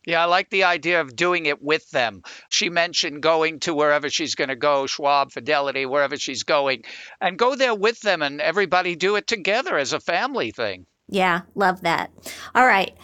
Yeah, 0.05 0.23
I 0.23 0.25
like 0.25 0.49
the 0.49 0.63
idea 0.63 1.01
of 1.01 1.15
doing 1.15 1.45
it 1.45 1.61
with 1.61 1.91
them. 1.91 2.23
She 2.49 2.69
mentioned 2.69 3.21
going 3.21 3.59
to 3.59 3.75
wherever 3.75 4.09
she's 4.09 4.33
going 4.33 4.47
to 4.47 4.55
go, 4.55 4.87
Schwab, 4.87 5.31
Fidelity, 5.31 5.85
wherever 5.85 6.17
she's 6.17 6.43
going, 6.43 6.83
and 7.21 7.37
go 7.37 7.55
there 7.55 7.75
with 7.75 7.99
them 7.99 8.23
and 8.23 8.41
everybody 8.41 8.95
do 8.95 9.17
it 9.17 9.27
together 9.27 9.77
as 9.77 9.93
a 9.93 9.99
family 9.99 10.51
thing. 10.51 10.87
Yeah, 11.09 11.41
love 11.55 11.81
that. 11.81 12.11
All 12.55 12.65
right. 12.65 12.95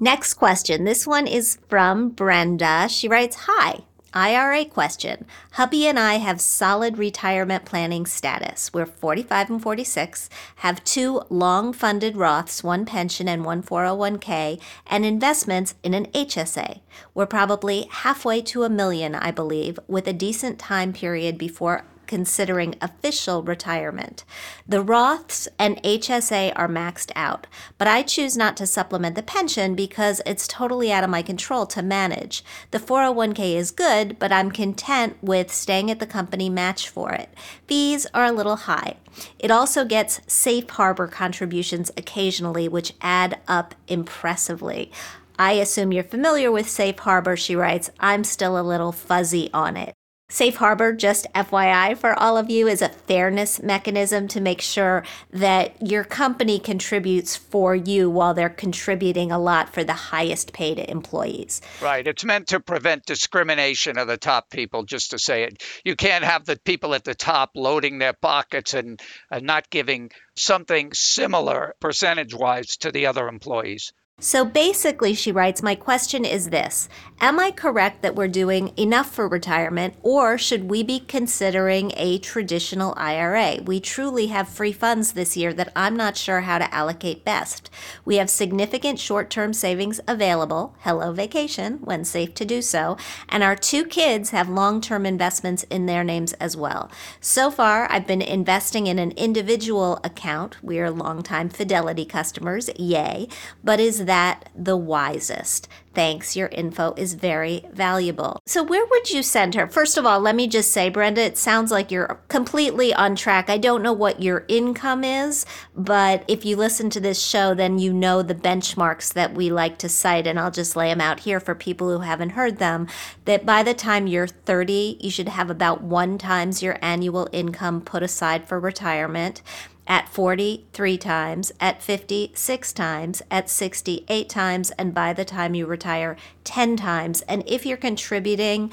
Next 0.00 0.34
question. 0.34 0.84
This 0.84 1.06
one 1.06 1.28
is 1.28 1.58
from 1.68 2.08
Brenda. 2.08 2.88
She 2.88 3.06
writes 3.06 3.36
Hi, 3.46 3.84
IRA 4.12 4.64
question. 4.64 5.24
Hubby 5.52 5.86
and 5.86 6.00
I 6.00 6.14
have 6.14 6.40
solid 6.40 6.98
retirement 6.98 7.64
planning 7.64 8.04
status. 8.04 8.72
We're 8.74 8.86
45 8.86 9.50
and 9.50 9.62
46, 9.62 10.28
have 10.56 10.82
two 10.82 11.22
long 11.30 11.72
funded 11.72 12.16
Roths, 12.16 12.64
one 12.64 12.84
pension 12.84 13.28
and 13.28 13.44
one 13.44 13.62
401k, 13.62 14.60
and 14.88 15.04
investments 15.04 15.76
in 15.84 15.94
an 15.94 16.06
HSA. 16.06 16.80
We're 17.14 17.26
probably 17.26 17.86
halfway 17.88 18.42
to 18.42 18.64
a 18.64 18.68
million, 18.68 19.14
I 19.14 19.30
believe, 19.30 19.78
with 19.86 20.08
a 20.08 20.12
decent 20.12 20.58
time 20.58 20.92
period 20.92 21.38
before 21.38 21.84
considering 22.06 22.74
official 22.80 23.42
retirement. 23.42 24.24
The 24.66 24.82
Roths 24.82 25.48
and 25.58 25.82
HSA 25.82 26.52
are 26.56 26.68
maxed 26.68 27.10
out, 27.14 27.46
but 27.78 27.88
I 27.88 28.02
choose 28.02 28.36
not 28.36 28.56
to 28.58 28.66
supplement 28.66 29.14
the 29.14 29.22
pension 29.22 29.74
because 29.74 30.20
it's 30.24 30.48
totally 30.48 30.92
out 30.92 31.04
of 31.04 31.10
my 31.10 31.22
control 31.22 31.66
to 31.66 31.82
manage. 31.82 32.44
The 32.70 32.78
401k 32.78 33.54
is 33.54 33.70
good, 33.70 34.18
but 34.18 34.32
I'm 34.32 34.50
content 34.50 35.16
with 35.22 35.52
staying 35.52 35.90
at 35.90 36.00
the 36.00 36.06
company 36.06 36.48
match 36.48 36.88
for 36.88 37.12
it. 37.12 37.32
Fees 37.66 38.06
are 38.14 38.24
a 38.24 38.32
little 38.32 38.56
high. 38.56 38.96
It 39.38 39.50
also 39.50 39.84
gets 39.84 40.20
safe 40.26 40.68
harbor 40.70 41.06
contributions 41.06 41.90
occasionally, 41.96 42.68
which 42.68 42.94
add 43.00 43.38
up 43.46 43.74
impressively. 43.88 44.90
I 45.38 45.52
assume 45.52 45.92
you're 45.92 46.04
familiar 46.04 46.52
with 46.52 46.68
Safe 46.68 46.98
Harbor, 46.98 47.36
she 47.36 47.56
writes. 47.56 47.90
I'm 47.98 48.22
still 48.22 48.58
a 48.58 48.62
little 48.62 48.92
fuzzy 48.92 49.50
on 49.52 49.76
it. 49.76 49.94
Safe 50.34 50.56
Harbor, 50.56 50.92
just 50.92 51.28
FYI 51.32 51.96
for 51.96 52.18
all 52.18 52.36
of 52.36 52.50
you, 52.50 52.66
is 52.66 52.82
a 52.82 52.88
fairness 52.88 53.62
mechanism 53.62 54.26
to 54.26 54.40
make 54.40 54.60
sure 54.60 55.04
that 55.30 55.80
your 55.80 56.02
company 56.02 56.58
contributes 56.58 57.36
for 57.36 57.76
you 57.76 58.10
while 58.10 58.34
they're 58.34 58.48
contributing 58.48 59.30
a 59.30 59.38
lot 59.38 59.72
for 59.72 59.84
the 59.84 59.92
highest 59.92 60.52
paid 60.52 60.80
employees. 60.80 61.62
Right. 61.80 62.04
It's 62.04 62.24
meant 62.24 62.48
to 62.48 62.58
prevent 62.58 63.06
discrimination 63.06 63.96
of 63.96 64.08
the 64.08 64.16
top 64.16 64.50
people, 64.50 64.82
just 64.82 65.12
to 65.12 65.20
say 65.20 65.44
it. 65.44 65.62
You 65.84 65.94
can't 65.94 66.24
have 66.24 66.44
the 66.44 66.56
people 66.56 66.96
at 66.96 67.04
the 67.04 67.14
top 67.14 67.52
loading 67.54 67.98
their 67.98 68.12
pockets 68.12 68.74
and, 68.74 69.00
and 69.30 69.46
not 69.46 69.70
giving 69.70 70.10
something 70.34 70.94
similar 70.94 71.76
percentage 71.78 72.34
wise 72.34 72.78
to 72.78 72.90
the 72.90 73.06
other 73.06 73.28
employees. 73.28 73.92
So 74.20 74.44
basically, 74.44 75.12
she 75.12 75.32
writes, 75.32 75.60
My 75.60 75.74
question 75.74 76.24
is 76.24 76.50
this 76.50 76.88
Am 77.20 77.40
I 77.40 77.50
correct 77.50 78.02
that 78.02 78.14
we're 78.14 78.28
doing 78.28 78.72
enough 78.76 79.12
for 79.12 79.26
retirement, 79.26 79.94
or 80.02 80.38
should 80.38 80.70
we 80.70 80.84
be 80.84 81.00
considering 81.00 81.92
a 81.96 82.18
traditional 82.18 82.94
IRA? 82.96 83.62
We 83.64 83.80
truly 83.80 84.28
have 84.28 84.48
free 84.48 84.72
funds 84.72 85.12
this 85.12 85.36
year 85.36 85.52
that 85.54 85.72
I'm 85.74 85.96
not 85.96 86.16
sure 86.16 86.42
how 86.42 86.58
to 86.58 86.72
allocate 86.72 87.24
best. 87.24 87.70
We 88.04 88.16
have 88.16 88.30
significant 88.30 89.00
short 89.00 89.30
term 89.30 89.52
savings 89.52 90.00
available, 90.06 90.76
hello 90.80 91.12
vacation, 91.12 91.78
when 91.82 92.04
safe 92.04 92.34
to 92.34 92.44
do 92.44 92.62
so, 92.62 92.96
and 93.28 93.42
our 93.42 93.56
two 93.56 93.84
kids 93.84 94.30
have 94.30 94.48
long 94.48 94.80
term 94.80 95.06
investments 95.06 95.64
in 95.70 95.86
their 95.86 96.04
names 96.04 96.34
as 96.34 96.56
well. 96.56 96.88
So 97.20 97.50
far, 97.50 97.90
I've 97.90 98.06
been 98.06 98.22
investing 98.22 98.86
in 98.86 99.00
an 99.00 99.10
individual 99.12 99.98
account. 100.04 100.62
We 100.62 100.78
are 100.78 100.90
longtime 100.90 101.48
Fidelity 101.48 102.04
customers, 102.04 102.70
yay, 102.76 103.26
but 103.64 103.80
is 103.80 104.03
that 104.04 104.48
the 104.54 104.76
wisest? 104.76 105.68
Thanks, 105.94 106.34
your 106.34 106.48
info 106.48 106.92
is 106.96 107.14
very 107.14 107.64
valuable. 107.72 108.40
So, 108.46 108.64
where 108.64 108.84
would 108.84 109.10
you 109.10 109.22
send 109.22 109.54
her? 109.54 109.68
First 109.68 109.96
of 109.96 110.04
all, 110.04 110.18
let 110.18 110.34
me 110.34 110.48
just 110.48 110.72
say, 110.72 110.88
Brenda, 110.88 111.20
it 111.20 111.38
sounds 111.38 111.70
like 111.70 111.92
you're 111.92 112.20
completely 112.26 112.92
on 112.92 113.14
track. 113.14 113.48
I 113.48 113.58
don't 113.58 113.82
know 113.82 113.92
what 113.92 114.20
your 114.20 114.44
income 114.48 115.04
is, 115.04 115.46
but 115.76 116.24
if 116.26 116.44
you 116.44 116.56
listen 116.56 116.90
to 116.90 117.00
this 117.00 117.24
show, 117.24 117.54
then 117.54 117.78
you 117.78 117.92
know 117.92 118.22
the 118.22 118.34
benchmarks 118.34 119.12
that 119.12 119.34
we 119.34 119.50
like 119.50 119.78
to 119.78 119.88
cite, 119.88 120.26
and 120.26 120.38
I'll 120.38 120.50
just 120.50 120.74
lay 120.74 120.88
them 120.88 121.00
out 121.00 121.20
here 121.20 121.38
for 121.38 121.54
people 121.54 121.88
who 121.88 122.00
haven't 122.00 122.30
heard 122.30 122.58
them. 122.58 122.88
That 123.24 123.46
by 123.46 123.62
the 123.62 123.74
time 123.74 124.08
you're 124.08 124.26
30, 124.26 124.98
you 125.00 125.10
should 125.10 125.28
have 125.28 125.48
about 125.48 125.82
one 125.82 126.18
times 126.18 126.60
your 126.60 126.76
annual 126.82 127.28
income 127.30 127.80
put 127.80 128.02
aside 128.02 128.48
for 128.48 128.58
retirement 128.58 129.42
at 129.86 130.08
40 130.08 130.66
three 130.72 130.98
times, 130.98 131.52
at 131.60 131.82
50 131.82 132.32
six 132.34 132.72
times, 132.72 133.22
at 133.30 133.50
60 133.50 134.04
eight 134.08 134.28
times, 134.28 134.70
and 134.72 134.94
by 134.94 135.12
the 135.12 135.24
time 135.24 135.54
you 135.54 135.66
retire 135.66 136.16
10 136.44 136.76
times. 136.76 137.22
And 137.22 137.42
if 137.46 137.66
you're 137.66 137.76
contributing 137.76 138.72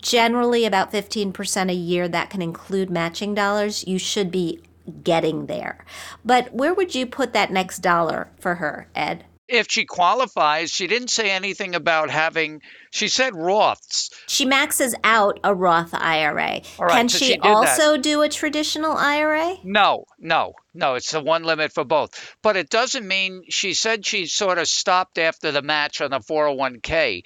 generally 0.00 0.64
about 0.64 0.92
15% 0.92 1.70
a 1.70 1.74
year, 1.74 2.08
that 2.08 2.30
can 2.30 2.42
include 2.42 2.90
matching 2.90 3.34
dollars, 3.34 3.86
you 3.86 3.98
should 3.98 4.30
be 4.30 4.60
getting 5.04 5.46
there. 5.46 5.84
But 6.24 6.52
where 6.52 6.74
would 6.74 6.94
you 6.94 7.06
put 7.06 7.32
that 7.32 7.52
next 7.52 7.78
dollar 7.78 8.28
for 8.38 8.56
her, 8.56 8.88
Ed? 8.94 9.24
If 9.48 9.66
she 9.70 9.84
qualifies, 9.84 10.70
she 10.70 10.86
didn't 10.86 11.08
say 11.08 11.30
anything 11.30 11.74
about 11.74 12.10
having. 12.10 12.62
She 12.90 13.08
said 13.08 13.34
Roths. 13.34 14.10
She 14.26 14.44
maxes 14.44 14.94
out 15.04 15.40
a 15.44 15.54
Roth 15.54 15.94
IRA. 15.94 16.60
Can 16.88 17.08
so 17.08 17.18
she, 17.18 17.24
she 17.26 17.38
also 17.38 17.96
do 17.96 18.22
a 18.22 18.28
traditional 18.28 18.92
IRA? 18.92 19.56
No, 19.64 20.04
no, 20.18 20.54
no. 20.74 20.94
It's 20.94 21.10
the 21.10 21.20
one 21.20 21.44
limit 21.44 21.72
for 21.72 21.84
both. 21.84 22.34
But 22.42 22.56
it 22.56 22.70
doesn't 22.70 23.06
mean 23.06 23.42
she 23.48 23.74
said 23.74 24.06
she 24.06 24.26
sort 24.26 24.58
of 24.58 24.68
stopped 24.68 25.18
after 25.18 25.50
the 25.50 25.62
match 25.62 26.00
on 26.00 26.10
the 26.10 26.20
401k 26.20 27.22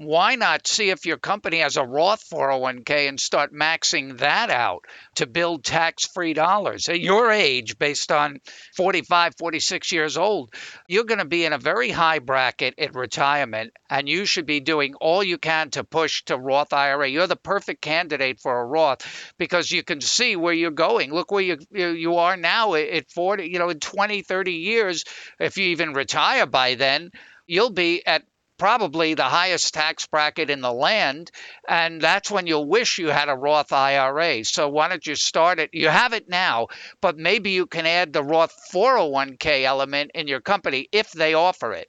why 0.00 0.34
not 0.34 0.66
see 0.66 0.88
if 0.88 1.04
your 1.04 1.18
company 1.18 1.58
has 1.58 1.76
a 1.76 1.84
Roth 1.84 2.24
401k 2.30 3.06
and 3.06 3.20
start 3.20 3.52
maxing 3.52 4.16
that 4.18 4.48
out 4.48 4.86
to 5.16 5.26
build 5.26 5.62
tax 5.62 6.06
free 6.06 6.32
dollars? 6.32 6.88
At 6.88 7.00
your 7.00 7.30
age, 7.30 7.78
based 7.78 8.10
on 8.10 8.40
45, 8.76 9.34
46 9.38 9.92
years 9.92 10.16
old, 10.16 10.54
you're 10.88 11.04
going 11.04 11.18
to 11.18 11.26
be 11.26 11.44
in 11.44 11.52
a 11.52 11.58
very 11.58 11.90
high 11.90 12.18
bracket 12.18 12.78
at 12.78 12.94
retirement, 12.94 13.74
and 13.90 14.08
you 14.08 14.24
should 14.24 14.46
be 14.46 14.60
doing 14.60 14.94
all 14.94 15.22
you 15.22 15.36
can 15.36 15.68
to 15.72 15.84
push 15.84 16.24
to 16.24 16.38
Roth 16.38 16.72
IRA. 16.72 17.06
You're 17.06 17.26
the 17.26 17.36
perfect 17.36 17.82
candidate 17.82 18.40
for 18.40 18.58
a 18.58 18.64
Roth 18.64 19.32
because 19.36 19.70
you 19.70 19.82
can 19.82 20.00
see 20.00 20.34
where 20.34 20.54
you're 20.54 20.70
going. 20.70 21.12
Look 21.12 21.30
where 21.30 21.42
you, 21.42 21.58
you 21.70 22.16
are 22.16 22.38
now 22.38 22.72
at 22.72 23.10
40, 23.10 23.44
you 23.44 23.58
know, 23.58 23.68
in 23.68 23.80
20, 23.80 24.22
30 24.22 24.52
years, 24.52 25.04
if 25.38 25.58
you 25.58 25.66
even 25.66 25.92
retire 25.92 26.46
by 26.46 26.74
then, 26.74 27.10
you'll 27.46 27.68
be 27.68 28.06
at 28.06 28.22
probably 28.60 29.14
the 29.14 29.22
highest 29.22 29.72
tax 29.72 30.06
bracket 30.06 30.50
in 30.50 30.60
the 30.60 30.72
land. 30.72 31.30
And 31.66 31.98
that's 31.98 32.30
when 32.30 32.46
you'll 32.46 32.68
wish 32.68 32.98
you 32.98 33.08
had 33.08 33.30
a 33.30 33.34
Roth 33.34 33.72
IRA. 33.72 34.44
So 34.44 34.68
why 34.68 34.88
don't 34.88 35.06
you 35.06 35.14
start 35.14 35.58
it? 35.58 35.70
You 35.72 35.88
have 35.88 36.12
it 36.12 36.28
now, 36.28 36.68
but 37.00 37.16
maybe 37.16 37.52
you 37.52 37.66
can 37.66 37.86
add 37.86 38.12
the 38.12 38.22
Roth 38.22 38.54
401k 38.72 39.64
element 39.64 40.10
in 40.14 40.28
your 40.28 40.42
company 40.42 40.88
if 40.92 41.10
they 41.10 41.32
offer 41.32 41.72
it. 41.72 41.88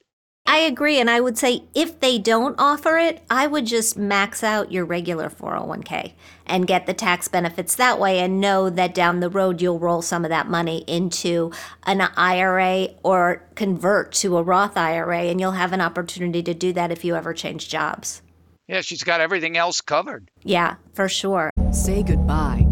I 0.51 0.57
agree. 0.57 0.99
And 0.99 1.09
I 1.09 1.21
would 1.21 1.37
say 1.37 1.63
if 1.73 2.01
they 2.01 2.19
don't 2.19 2.55
offer 2.59 2.97
it, 2.97 3.23
I 3.29 3.47
would 3.47 3.65
just 3.65 3.97
max 3.97 4.43
out 4.43 4.69
your 4.69 4.83
regular 4.83 5.29
401k 5.29 6.11
and 6.45 6.67
get 6.67 6.87
the 6.87 6.93
tax 6.93 7.29
benefits 7.29 7.75
that 7.75 8.01
way 8.01 8.19
and 8.19 8.41
know 8.41 8.69
that 8.69 8.93
down 8.93 9.21
the 9.21 9.29
road 9.29 9.61
you'll 9.61 9.79
roll 9.79 10.01
some 10.01 10.25
of 10.25 10.29
that 10.29 10.49
money 10.49 10.83
into 10.87 11.53
an 11.83 12.01
IRA 12.01 12.89
or 13.01 13.47
convert 13.55 14.11
to 14.15 14.35
a 14.35 14.43
Roth 14.43 14.75
IRA. 14.75 15.21
And 15.21 15.39
you'll 15.39 15.51
have 15.51 15.71
an 15.71 15.79
opportunity 15.79 16.43
to 16.43 16.53
do 16.53 16.73
that 16.73 16.91
if 16.91 17.05
you 17.05 17.15
ever 17.15 17.33
change 17.33 17.69
jobs. 17.69 18.21
Yeah, 18.67 18.81
she's 18.81 19.03
got 19.03 19.21
everything 19.21 19.55
else 19.55 19.79
covered. 19.79 20.29
Yeah, 20.43 20.75
for 20.91 21.07
sure. 21.07 21.51
Say 21.71 22.03
goodbye 22.03 22.70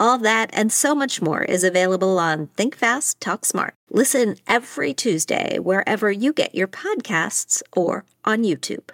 All 0.00 0.16
that 0.16 0.48
and 0.54 0.72
so 0.72 0.94
much 0.94 1.20
more 1.20 1.42
is 1.42 1.62
available 1.62 2.18
on 2.18 2.46
Think 2.56 2.74
Fast, 2.74 3.20
Talk 3.20 3.44
Smart. 3.44 3.74
Listen 3.90 4.36
every 4.48 4.94
Tuesday 4.94 5.58
wherever 5.58 6.10
you 6.10 6.32
get 6.32 6.54
your 6.54 6.68
podcasts 6.68 7.62
or 7.76 8.06
on 8.24 8.42
YouTube. 8.42 8.92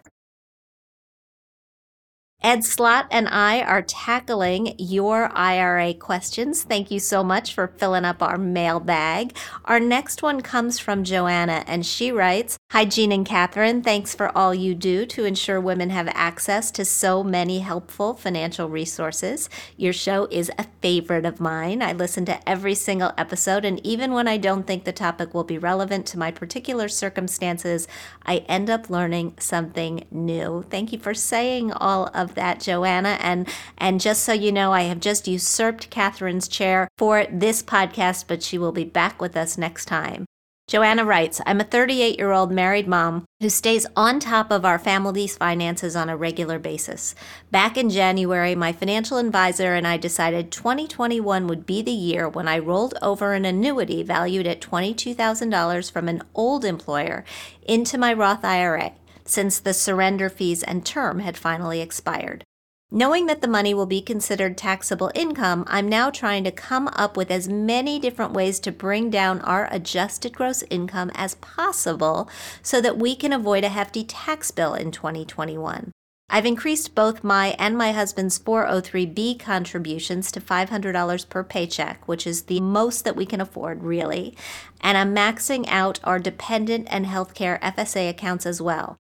Ed 2.43 2.65
Slott 2.65 3.07
and 3.11 3.29
I 3.29 3.63
are 3.63 3.83
tackling 3.83 4.75
your 4.79 5.31
IRA 5.37 5.95
questions. 5.95 6.65
Thank 6.65 6.91
you 6.91 7.01
so 7.01 7.25
much 7.25 7.55
for 7.55 7.67
filling 7.67 8.05
up 8.05 8.21
our 8.23 8.37
mailbag. 8.37 9.37
Our 9.65 9.81
next 9.81 10.23
one 10.23 10.41
comes 10.43 10.79
from 10.79 11.03
Joanna, 11.03 11.65
and 11.67 11.87
she 11.87 12.13
writes 12.13 12.59
Hi, 12.73 12.85
Jean 12.85 13.13
and 13.13 13.25
Catherine. 13.25 13.81
Thanks 13.81 14.15
for 14.15 14.37
all 14.37 14.53
you 14.55 14.75
do 14.75 15.07
to 15.07 15.25
ensure 15.25 15.61
women 15.61 15.91
have 15.91 16.09
access 16.09 16.71
to 16.73 16.85
so 16.85 17.23
many 17.23 17.61
helpful 17.61 18.13
financial 18.13 18.69
resources. 18.69 19.49
Your 19.77 19.93
show 19.95 20.27
is 20.31 20.51
a 20.59 20.67
favorite 20.83 21.25
of 21.25 21.41
mine. 21.41 21.81
I 21.81 21.93
listen 21.93 22.27
to 22.27 22.47
every 22.47 22.75
single 22.75 23.13
episode, 23.17 23.65
and 23.65 23.81
even 23.87 24.13
when 24.13 24.29
I 24.29 24.37
don't 24.37 24.67
think 24.67 24.85
the 24.85 24.93
topic 24.93 25.33
will 25.33 25.45
be 25.45 25.57
relevant 25.57 26.07
to 26.09 26.19
my 26.19 26.31
particular 26.33 26.89
circumstances, 26.89 27.87
I 28.27 28.39
end 28.49 28.69
up 28.69 28.91
learning 28.91 29.37
something 29.39 30.05
new. 30.11 30.65
Thank 30.69 30.93
you 30.93 30.99
for 30.99 31.15
saying 31.15 31.73
all 31.73 32.11
of 32.13 32.35
that, 32.35 32.61
Joanna. 32.61 33.17
And 33.21 33.49
and 33.79 34.01
just 34.01 34.23
so 34.25 34.33
you 34.33 34.53
know, 34.53 34.73
I 34.73 34.83
have 34.83 35.01
just 35.01 35.29
usurped 35.29 35.89
Catherine's 35.89 36.49
chair 36.49 36.89
for 36.99 37.27
this 37.31 37.63
podcast, 37.63 38.25
but 38.27 38.43
she 38.43 38.59
will 38.59 38.73
be 38.73 38.85
back 38.85 39.21
with 39.23 39.37
us 39.37 39.57
next 39.57 39.87
time. 39.87 40.27
Joanna 40.69 41.05
writes, 41.05 41.41
I'm 41.47 41.61
a 41.61 41.65
38 41.65 42.19
year 42.19 42.33
old 42.33 42.51
married 42.51 42.89
mom 42.89 43.25
who 43.41 43.49
stays 43.49 43.87
on 43.95 44.19
top 44.19 44.51
of 44.51 44.65
our 44.65 44.81
family's 44.81 45.37
finances 45.37 45.95
on 45.95 46.09
a 46.09 46.17
regular 46.17 46.59
basis. 46.59 47.15
Back 47.53 47.77
in 47.77 47.89
January, 47.89 48.57
my 48.57 48.73
financial 48.73 49.19
advisor 49.19 49.75
and 49.75 49.87
I 49.87 49.97
decided 49.97 50.51
2021 50.51 51.47
would 51.47 51.67
be 51.67 51.83
the 51.83 51.93
year 51.93 52.29
when 52.29 52.49
I 52.49 52.59
rolled 52.59 52.95
over 53.01 53.33
an 53.33 53.45
annuity 53.45 54.03
valued 54.03 54.49
at 54.49 54.61
$22,000 54.61 55.93
from 55.93 56.09
an 56.09 56.23
old 56.35 56.65
employer 56.65 57.25
into 57.63 57.97
my 57.97 58.13
Roth 58.13 58.45
IRA 58.45 58.91
since 59.25 59.61
the 59.61 59.73
surrender 59.73 60.29
fees 60.29 60.65
and 60.65 60.85
term 60.85 61.21
had 61.21 61.37
finally 61.37 61.81
expired. 61.81 62.43
Knowing 62.93 63.27
that 63.27 63.41
the 63.41 63.49
money 63.49 63.75
will 63.75 63.87
be 63.87 64.01
considered 64.01 64.57
taxable 64.57 65.11
income, 65.13 65.65
I'm 65.67 65.89
now 65.89 66.09
trying 66.09 66.45
to 66.45 66.53
come 66.53 66.87
up 66.93 67.17
with 67.17 67.33
as 67.33 67.49
many 67.49 67.99
different 67.99 68.33
ways 68.33 68.61
to 68.61 68.71
bring 68.71 69.11
down 69.11 69.41
our 69.41 69.69
adjusted 69.73 70.33
gross 70.33 70.63
income 70.71 71.11
as 71.17 71.35
possible 71.37 72.31
so 72.63 72.81
that 72.81 72.97
we 72.97 73.17
can 73.17 73.33
avoid 73.33 73.65
a 73.65 73.71
hefty 73.71 74.05
tax 74.05 74.53
bill 74.53 74.75
in 74.75 74.93
2021. 74.93 75.91
I've 76.31 76.47
increased 76.47 76.95
both 76.95 77.25
my 77.25 77.57
and 77.59 77.77
my 77.77 77.91
husband's 77.91 78.39
403b 78.39 79.41
contributions 79.41 80.31
to 80.31 80.41
$500 80.41 81.29
per 81.29 81.43
paycheck, 81.43 82.07
which 82.07 82.25
is 82.25 82.43
the 82.43 82.61
most 82.61 83.05
that 83.05 83.17
we 83.17 83.27
can 83.27 83.41
afford, 83.41 83.83
really. 83.83 84.37
And 84.81 84.97
I'm 84.97 85.15
maxing 85.15 85.67
out 85.69 85.99
our 86.05 86.21
dependent 86.21 86.87
and 86.91 87.07
healthcare 87.07 87.61
FSA 87.61 88.09
accounts 88.09 88.47
as 88.47 88.63
well. 88.63 88.97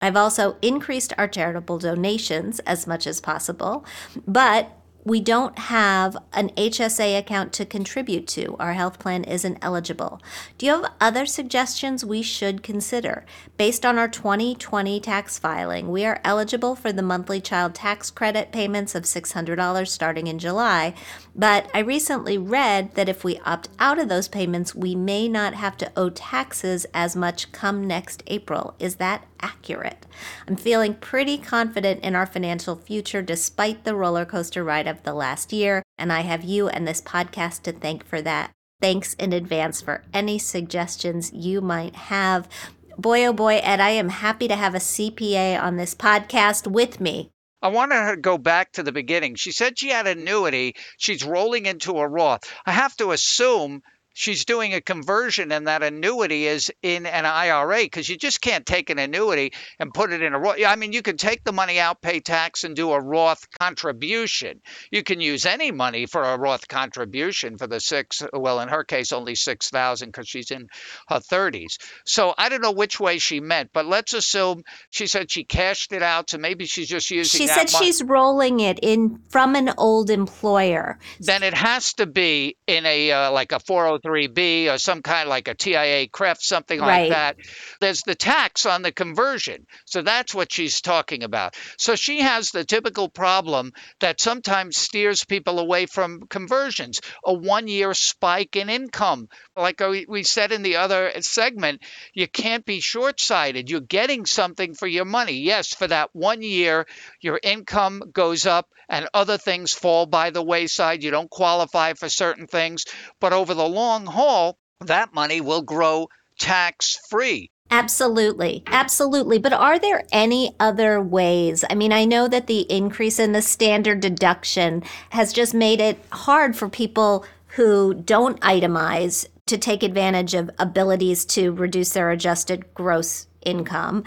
I've 0.00 0.16
also 0.16 0.56
increased 0.62 1.12
our 1.18 1.26
charitable 1.26 1.78
donations 1.78 2.60
as 2.60 2.86
much 2.86 3.06
as 3.06 3.20
possible, 3.20 3.84
but 4.26 4.78
we 5.04 5.20
don't 5.20 5.58
have 5.58 6.16
an 6.34 6.50
HSA 6.50 7.18
account 7.18 7.52
to 7.54 7.64
contribute 7.64 8.26
to. 8.28 8.56
Our 8.58 8.74
health 8.74 8.98
plan 8.98 9.24
isn't 9.24 9.58
eligible. 9.62 10.20
Do 10.58 10.66
you 10.66 10.72
have 10.72 10.92
other 11.00 11.24
suggestions 11.24 12.04
we 12.04 12.20
should 12.20 12.62
consider? 12.62 13.24
Based 13.56 13.86
on 13.86 13.96
our 13.96 14.08
2020 14.08 15.00
tax 15.00 15.38
filing, 15.38 15.88
we 15.88 16.04
are 16.04 16.20
eligible 16.24 16.76
for 16.76 16.92
the 16.92 17.02
monthly 17.02 17.40
child 17.40 17.74
tax 17.74 18.10
credit 18.10 18.52
payments 18.52 18.94
of 18.94 19.04
$600 19.04 19.88
starting 19.88 20.26
in 20.26 20.38
July, 20.38 20.94
but 21.38 21.70
I 21.72 21.78
recently 21.78 22.36
read 22.36 22.96
that 22.96 23.08
if 23.08 23.22
we 23.22 23.38
opt 23.46 23.68
out 23.78 24.00
of 24.00 24.08
those 24.08 24.26
payments, 24.26 24.74
we 24.74 24.96
may 24.96 25.28
not 25.28 25.54
have 25.54 25.76
to 25.76 25.92
owe 25.96 26.10
taxes 26.10 26.84
as 26.92 27.14
much 27.14 27.52
come 27.52 27.86
next 27.86 28.24
April. 28.26 28.74
Is 28.80 28.96
that 28.96 29.24
accurate. 29.40 30.04
I'm 30.48 30.56
feeling 30.56 30.94
pretty 30.94 31.38
confident 31.38 32.02
in 32.02 32.16
our 32.16 32.26
financial 32.26 32.74
future 32.74 33.22
despite 33.22 33.84
the 33.84 33.94
roller 33.94 34.24
coaster 34.24 34.64
ride 34.64 34.88
of 34.88 35.04
the 35.04 35.14
last 35.14 35.52
year, 35.52 35.84
and 35.96 36.12
I 36.12 36.22
have 36.22 36.42
you 36.42 36.68
and 36.68 36.86
this 36.86 37.00
podcast 37.00 37.62
to 37.62 37.72
thank 37.72 38.04
for 38.04 38.20
that. 38.22 38.50
Thanks 38.80 39.14
in 39.14 39.32
advance 39.32 39.80
for 39.80 40.02
any 40.12 40.40
suggestions 40.40 41.32
you 41.32 41.60
might 41.60 41.94
have. 41.94 42.48
Boy, 42.96 43.24
oh 43.24 43.32
boy, 43.32 43.60
Ed, 43.62 43.78
I 43.78 43.90
am 43.90 44.08
happy 44.08 44.48
to 44.48 44.56
have 44.56 44.74
a 44.74 44.78
CPA 44.78 45.60
on 45.62 45.76
this 45.76 45.94
podcast 45.94 46.66
with 46.66 47.00
me. 47.00 47.30
I 47.60 47.68
want 47.68 47.92
her 47.92 48.14
to 48.14 48.20
go 48.20 48.38
back 48.38 48.72
to 48.72 48.82
the 48.82 48.92
beginning. 48.92 49.34
She 49.34 49.52
said 49.52 49.78
she 49.78 49.88
had 49.88 50.06
annuity. 50.06 50.74
She's 50.96 51.24
rolling 51.24 51.66
into 51.66 51.98
a 51.98 52.08
Roth. 52.08 52.52
I 52.64 52.72
have 52.72 52.96
to 52.96 53.12
assume 53.12 53.82
she's 54.18 54.44
doing 54.44 54.74
a 54.74 54.80
conversion 54.80 55.52
and 55.52 55.68
that 55.68 55.84
annuity 55.84 56.48
is 56.48 56.72
in 56.82 57.06
an 57.06 57.24
IRA 57.24 57.84
because 57.84 58.08
you 58.08 58.16
just 58.16 58.40
can't 58.40 58.66
take 58.66 58.90
an 58.90 58.98
annuity 58.98 59.52
and 59.78 59.94
put 59.94 60.12
it 60.12 60.20
in 60.22 60.34
a 60.34 60.38
Roth. 60.38 60.56
I 60.66 60.74
mean, 60.74 60.92
you 60.92 61.02
can 61.02 61.16
take 61.16 61.44
the 61.44 61.52
money 61.52 61.78
out, 61.78 62.02
pay 62.02 62.18
tax, 62.18 62.64
and 62.64 62.74
do 62.74 62.90
a 62.90 63.00
Roth 63.00 63.46
contribution. 63.60 64.60
You 64.90 65.04
can 65.04 65.20
use 65.20 65.46
any 65.46 65.70
money 65.70 66.06
for 66.06 66.20
a 66.20 66.36
Roth 66.36 66.66
contribution 66.66 67.58
for 67.58 67.68
the 67.68 67.78
six, 67.78 68.20
well, 68.32 68.58
in 68.58 68.68
her 68.68 68.82
case, 68.82 69.12
only 69.12 69.36
6,000 69.36 70.08
because 70.08 70.28
she's 70.28 70.50
in 70.50 70.66
her 71.06 71.20
30s. 71.20 71.76
So 72.04 72.34
I 72.36 72.48
don't 72.48 72.60
know 72.60 72.72
which 72.72 72.98
way 72.98 73.18
she 73.18 73.38
meant, 73.38 73.70
but 73.72 73.86
let's 73.86 74.14
assume 74.14 74.64
she 74.90 75.06
said 75.06 75.30
she 75.30 75.44
cashed 75.44 75.92
it 75.92 76.02
out. 76.02 76.30
So 76.30 76.38
maybe 76.38 76.66
she's 76.66 76.88
just 76.88 77.08
using 77.12 77.38
She 77.38 77.46
said 77.46 77.70
she's 77.70 78.02
rolling 78.02 78.58
it 78.58 78.80
in 78.82 79.20
from 79.28 79.54
an 79.54 79.74
old 79.78 80.10
employer. 80.10 80.98
Then 81.20 81.44
it 81.44 81.54
has 81.54 81.94
to 81.94 82.06
be 82.06 82.56
in 82.66 82.84
a, 82.84 83.12
uh, 83.12 83.30
like 83.30 83.52
a 83.52 83.60
403 83.60 84.07
3B 84.08 84.72
or 84.72 84.78
some 84.78 85.02
kind 85.02 85.22
of 85.22 85.28
like 85.28 85.48
a 85.48 85.54
TIAA-CREF, 85.54 86.40
something 86.40 86.80
like 86.80 86.88
Right. 86.88 87.10
that. 87.10 87.36
There's 87.80 88.02
the 88.02 88.14
tax 88.14 88.64
on 88.66 88.82
the 88.82 88.92
conversion. 88.92 89.66
So 89.84 90.02
that's 90.02 90.34
what 90.34 90.50
she's 90.50 90.80
talking 90.80 91.22
about. 91.22 91.54
So 91.76 91.94
she 91.94 92.20
has 92.20 92.50
the 92.50 92.64
typical 92.64 93.08
problem 93.08 93.72
that 94.00 94.20
sometimes 94.20 94.78
steers 94.78 95.24
people 95.24 95.58
away 95.58 95.86
from 95.86 96.22
conversions 96.28 97.00
a 97.24 97.34
one 97.34 97.68
year 97.68 97.92
spike 97.94 98.56
in 98.56 98.70
income. 98.70 99.28
Like 99.58 99.82
we 100.08 100.22
said 100.22 100.52
in 100.52 100.62
the 100.62 100.76
other 100.76 101.10
segment, 101.20 101.82
you 102.14 102.28
can't 102.28 102.64
be 102.64 102.78
short 102.78 103.20
sighted. 103.20 103.68
You're 103.68 103.80
getting 103.80 104.24
something 104.24 104.74
for 104.74 104.86
your 104.86 105.04
money. 105.04 105.38
Yes, 105.38 105.74
for 105.74 105.88
that 105.88 106.10
one 106.14 106.42
year, 106.42 106.86
your 107.20 107.40
income 107.42 108.04
goes 108.12 108.46
up 108.46 108.68
and 108.88 109.08
other 109.12 109.36
things 109.36 109.72
fall 109.72 110.06
by 110.06 110.30
the 110.30 110.42
wayside. 110.42 111.02
You 111.02 111.10
don't 111.10 111.28
qualify 111.28 111.94
for 111.94 112.08
certain 112.08 112.46
things. 112.46 112.84
But 113.20 113.32
over 113.32 113.52
the 113.52 113.68
long 113.68 114.06
haul, 114.06 114.56
that 114.80 115.12
money 115.12 115.40
will 115.40 115.62
grow 115.62 116.08
tax 116.38 116.96
free. 117.10 117.50
Absolutely. 117.70 118.62
Absolutely. 118.66 119.38
But 119.38 119.52
are 119.52 119.78
there 119.78 120.04
any 120.12 120.54
other 120.58 121.02
ways? 121.02 121.64
I 121.68 121.74
mean, 121.74 121.92
I 121.92 122.04
know 122.04 122.28
that 122.28 122.46
the 122.46 122.60
increase 122.60 123.18
in 123.18 123.32
the 123.32 123.42
standard 123.42 124.00
deduction 124.00 124.84
has 125.10 125.32
just 125.32 125.52
made 125.52 125.80
it 125.80 125.98
hard 126.12 126.56
for 126.56 126.68
people 126.68 127.26
who 127.48 127.92
don't 127.92 128.40
itemize 128.40 129.26
to 129.48 129.58
take 129.58 129.82
advantage 129.82 130.34
of 130.34 130.50
abilities 130.58 131.24
to 131.26 131.52
reduce 131.52 131.90
their 131.92 132.10
adjusted 132.10 132.72
gross 132.74 133.26
income. 133.44 134.04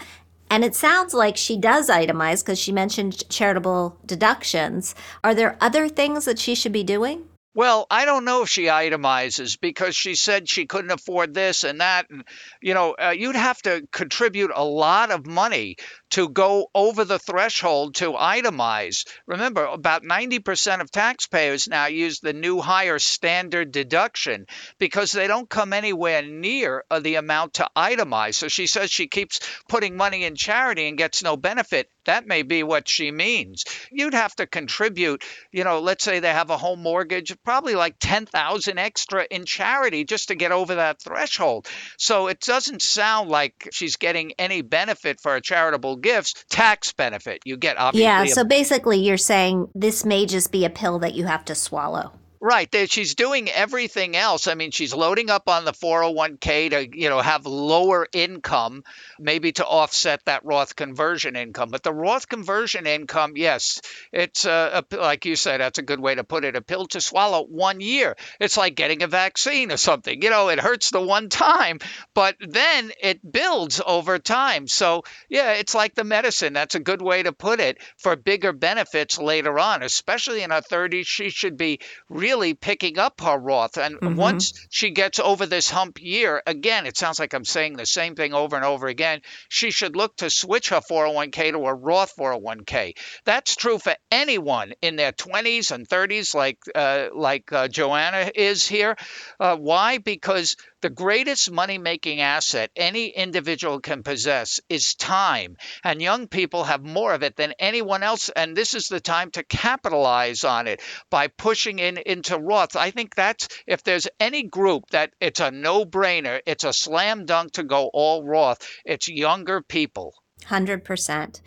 And 0.50 0.64
it 0.64 0.74
sounds 0.74 1.14
like 1.14 1.36
she 1.36 1.56
does 1.56 1.88
itemize 1.88 2.44
because 2.44 2.58
she 2.58 2.72
mentioned 2.72 3.28
charitable 3.30 3.98
deductions. 4.04 4.94
Are 5.24 5.34
there 5.34 5.56
other 5.60 5.88
things 5.88 6.26
that 6.26 6.38
she 6.38 6.54
should 6.54 6.72
be 6.72 6.84
doing? 6.84 7.24
Well, 7.54 7.86
I 7.90 8.06
don't 8.06 8.24
know 8.24 8.42
if 8.42 8.48
she 8.48 8.64
itemizes 8.64 9.60
because 9.60 9.94
she 9.94 10.14
said 10.14 10.48
she 10.48 10.64
couldn't 10.64 10.90
afford 10.90 11.34
this 11.34 11.64
and 11.64 11.82
that. 11.82 12.06
And, 12.08 12.24
you 12.62 12.72
know, 12.72 12.92
uh, 12.92 13.14
you'd 13.16 13.36
have 13.36 13.60
to 13.62 13.86
contribute 13.92 14.50
a 14.54 14.64
lot 14.64 15.10
of 15.10 15.26
money 15.26 15.76
to 16.12 16.28
go 16.28 16.68
over 16.74 17.04
the 17.04 17.18
threshold 17.18 17.94
to 17.94 18.12
itemize. 18.12 19.06
Remember, 19.26 19.64
about 19.64 20.02
90% 20.02 20.80
of 20.82 20.90
taxpayers 20.90 21.68
now 21.68 21.86
use 21.86 22.20
the 22.20 22.34
new 22.34 22.60
higher 22.60 22.98
standard 22.98 23.72
deduction 23.72 24.46
because 24.78 25.10
they 25.12 25.26
don't 25.26 25.48
come 25.48 25.72
anywhere 25.72 26.22
near 26.22 26.84
uh, 26.90 27.00
the 27.00 27.14
amount 27.14 27.54
to 27.54 27.68
itemize. 27.74 28.34
So 28.34 28.48
she 28.48 28.66
says 28.66 28.90
she 28.90 29.08
keeps 29.08 29.40
putting 29.68 29.96
money 29.96 30.24
in 30.24 30.36
charity 30.36 30.86
and 30.86 30.98
gets 30.98 31.22
no 31.22 31.36
benefit. 31.38 31.88
That 32.04 32.26
may 32.26 32.42
be 32.42 32.62
what 32.62 32.88
she 32.88 33.10
means. 33.10 33.64
You'd 33.90 34.14
have 34.14 34.34
to 34.36 34.46
contribute, 34.46 35.24
you 35.52 35.64
know, 35.64 35.80
let's 35.80 36.04
say 36.04 36.18
they 36.18 36.32
have 36.32 36.50
a 36.50 36.58
home 36.58 36.82
mortgage, 36.82 37.34
probably 37.44 37.74
like 37.74 37.96
10,000 38.00 38.78
extra 38.78 39.26
in 39.30 39.44
charity 39.44 40.04
just 40.04 40.28
to 40.28 40.34
get 40.34 40.52
over 40.52 40.74
that 40.74 41.00
threshold. 41.00 41.68
So 41.96 42.26
it 42.26 42.40
doesn't 42.40 42.82
sound 42.82 43.30
like 43.30 43.68
she's 43.72 43.96
getting 43.96 44.32
any 44.38 44.62
benefit 44.62 45.20
for 45.20 45.36
a 45.36 45.40
charitable 45.40 45.96
gifts, 46.02 46.44
tax 46.50 46.92
benefit. 46.92 47.40
You 47.44 47.56
get 47.56 47.78
obviously 47.78 48.04
Yeah, 48.04 48.22
a 48.24 48.28
so 48.28 48.44
basically 48.44 48.98
you're 48.98 49.16
saying 49.16 49.68
this 49.74 50.04
may 50.04 50.26
just 50.26 50.52
be 50.52 50.64
a 50.64 50.70
pill 50.70 50.98
that 51.00 51.14
you 51.14 51.24
have 51.24 51.44
to 51.46 51.54
swallow. 51.54 52.12
Right. 52.44 52.68
She's 52.90 53.14
doing 53.14 53.48
everything 53.48 54.16
else. 54.16 54.48
I 54.48 54.54
mean, 54.54 54.72
she's 54.72 54.92
loading 54.92 55.30
up 55.30 55.48
on 55.48 55.64
the 55.64 55.72
401k 55.72 56.70
to, 56.70 56.88
you 56.98 57.08
know, 57.08 57.20
have 57.20 57.46
lower 57.46 58.08
income, 58.12 58.82
maybe 59.20 59.52
to 59.52 59.64
offset 59.64 60.24
that 60.24 60.44
Roth 60.44 60.74
conversion 60.74 61.36
income. 61.36 61.68
But 61.70 61.84
the 61.84 61.94
Roth 61.94 62.28
conversion 62.28 62.84
income, 62.88 63.34
yes, 63.36 63.80
it's 64.12 64.44
uh, 64.44 64.82
a, 64.90 64.96
a, 64.96 64.98
like 64.98 65.24
you 65.24 65.36
said, 65.36 65.60
that's 65.60 65.78
a 65.78 65.82
good 65.82 66.00
way 66.00 66.16
to 66.16 66.24
put 66.24 66.44
it. 66.44 66.56
A 66.56 66.60
pill 66.62 66.86
to 66.86 67.00
swallow 67.00 67.44
one 67.44 67.80
year. 67.80 68.16
It's 68.40 68.56
like 68.56 68.74
getting 68.74 69.04
a 69.04 69.06
vaccine 69.06 69.70
or 69.70 69.76
something. 69.76 70.20
You 70.20 70.30
know, 70.30 70.48
it 70.48 70.58
hurts 70.58 70.90
the 70.90 71.00
one 71.00 71.28
time, 71.28 71.78
but 72.12 72.34
then 72.40 72.90
it 73.00 73.20
builds 73.30 73.80
over 73.86 74.18
time. 74.18 74.66
So 74.66 75.04
yeah, 75.28 75.52
it's 75.52 75.76
like 75.76 75.94
the 75.94 76.02
medicine. 76.02 76.54
That's 76.54 76.74
a 76.74 76.80
good 76.80 77.02
way 77.02 77.22
to 77.22 77.32
put 77.32 77.60
it 77.60 77.78
for 77.98 78.16
bigger 78.16 78.52
benefits 78.52 79.16
later 79.16 79.56
on, 79.60 79.84
especially 79.84 80.42
in 80.42 80.50
her 80.50 80.60
30s. 80.60 81.06
She 81.06 81.30
should 81.30 81.56
be 81.56 81.78
really 82.08 82.31
really 82.32 82.54
picking 82.54 82.98
up 82.98 83.20
her 83.20 83.36
Roth. 83.38 83.76
And 83.76 84.00
Mhm. 84.00 84.16
once 84.16 84.52
she 84.70 84.90
gets 84.90 85.18
over 85.18 85.44
this 85.44 85.68
hump 85.68 86.00
year, 86.00 86.42
again, 86.46 86.86
it 86.86 86.96
sounds 86.96 87.18
like 87.18 87.34
I'm 87.34 87.44
saying 87.44 87.76
the 87.76 87.84
same 87.84 88.14
thing 88.14 88.32
over 88.32 88.56
and 88.56 88.64
over 88.64 88.86
again. 88.86 89.20
She 89.50 89.70
should 89.70 89.96
look 89.96 90.16
to 90.16 90.30
switch 90.30 90.70
her 90.70 90.80
401k 90.80 91.50
to 91.50 91.58
a 91.58 91.74
Roth 91.74 92.14
401k. 92.18 92.94
That's 93.26 93.54
true 93.54 93.78
for 93.78 93.94
anyone 94.10 94.72
in 94.80 94.96
their 94.96 95.12
20s 95.12 95.72
and 95.72 95.86
30s, 95.86 96.34
like 96.34 96.58
uh, 96.74 97.08
like 97.14 97.52
uh, 97.52 97.68
Joanna 97.68 98.30
is 98.34 98.66
here. 98.66 98.96
Uh, 99.38 99.56
why? 99.56 99.98
Because 99.98 100.56
the 100.82 100.90
greatest 100.90 101.50
money 101.50 101.78
making 101.78 102.20
asset 102.20 102.70
any 102.76 103.06
individual 103.06 103.80
can 103.80 104.02
possess 104.02 104.60
is 104.68 104.94
time. 104.94 105.56
And 105.82 106.02
young 106.02 106.28
people 106.28 106.64
have 106.64 106.82
more 106.82 107.14
of 107.14 107.22
it 107.22 107.36
than 107.36 107.54
anyone 107.58 108.02
else. 108.02 108.28
And 108.28 108.56
this 108.56 108.74
is 108.74 108.88
the 108.88 109.00
time 109.00 109.30
to 109.32 109.44
capitalize 109.44 110.44
on 110.44 110.66
it 110.66 110.82
by 111.08 111.28
pushing 111.28 111.78
in 111.78 111.98
into 111.98 112.38
Roth. 112.38 112.76
I 112.76 112.90
think 112.90 113.14
that's 113.14 113.48
if 113.66 113.82
there's 113.84 114.08
any 114.20 114.42
group 114.42 114.90
that 114.90 115.12
it's 115.20 115.40
a 115.40 115.50
no 115.50 115.84
brainer, 115.84 116.40
it's 116.46 116.64
a 116.64 116.72
slam 116.72 117.24
dunk 117.26 117.52
to 117.52 117.62
go 117.62 117.88
all 117.92 118.24
Roth, 118.24 118.58
it's 118.84 119.08
younger 119.08 119.62
people. 119.62 120.14
100%. 120.46 121.40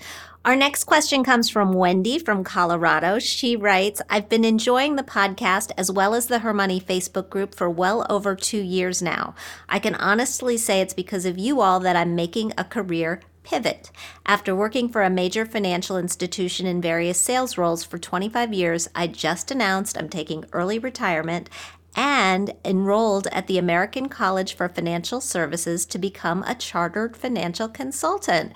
Our 0.46 0.56
next 0.56 0.84
question 0.84 1.24
comes 1.24 1.50
from 1.50 1.74
Wendy 1.74 2.20
from 2.20 2.44
Colorado. 2.44 3.18
She 3.18 3.56
writes 3.56 4.00
I've 4.12 4.30
been 4.30 4.46
enjoying 4.46 4.96
the 4.96 5.02
podcast 5.02 5.72
as 5.76 5.92
well 5.92 6.14
as 6.14 6.28
the 6.28 6.40
Her 6.40 6.54
Money 6.54 6.80
Facebook 6.80 7.32
group 7.32 7.56
for 7.56 7.68
well 7.68 8.06
over 8.12 8.36
two 8.36 8.62
years 8.62 9.02
now. 9.02 9.34
I 9.68 9.80
can 9.80 9.96
honestly 9.96 10.56
say 10.56 10.82
it's 10.82 10.94
because 10.94 11.26
of 11.26 11.40
you 11.40 11.62
all 11.62 11.80
that 11.80 11.96
I'm 11.96 12.14
making 12.14 12.54
a 12.60 12.64
career 12.64 13.22
pivot. 13.42 13.90
After 14.26 14.56
working 14.56 14.88
for 14.88 15.02
a 15.02 15.10
major 15.10 15.48
financial 15.48 15.98
institution 15.98 16.68
in 16.68 16.80
various 16.80 17.20
sales 17.20 17.58
roles 17.58 17.84
for 17.84 17.98
25 17.98 18.54
years, 18.54 18.88
I 18.94 19.08
just 19.08 19.50
announced 19.50 19.98
I'm 19.98 20.10
taking 20.10 20.46
early 20.52 20.78
retirement 20.78 21.50
and 21.96 22.54
enrolled 22.66 23.28
at 23.28 23.48
the 23.48 23.58
American 23.58 24.10
College 24.10 24.54
for 24.54 24.68
Financial 24.68 25.22
Services 25.22 25.86
to 25.88 25.98
become 25.98 26.44
a 26.44 26.54
chartered 26.54 27.16
financial 27.16 27.70
consultant. 27.70 28.52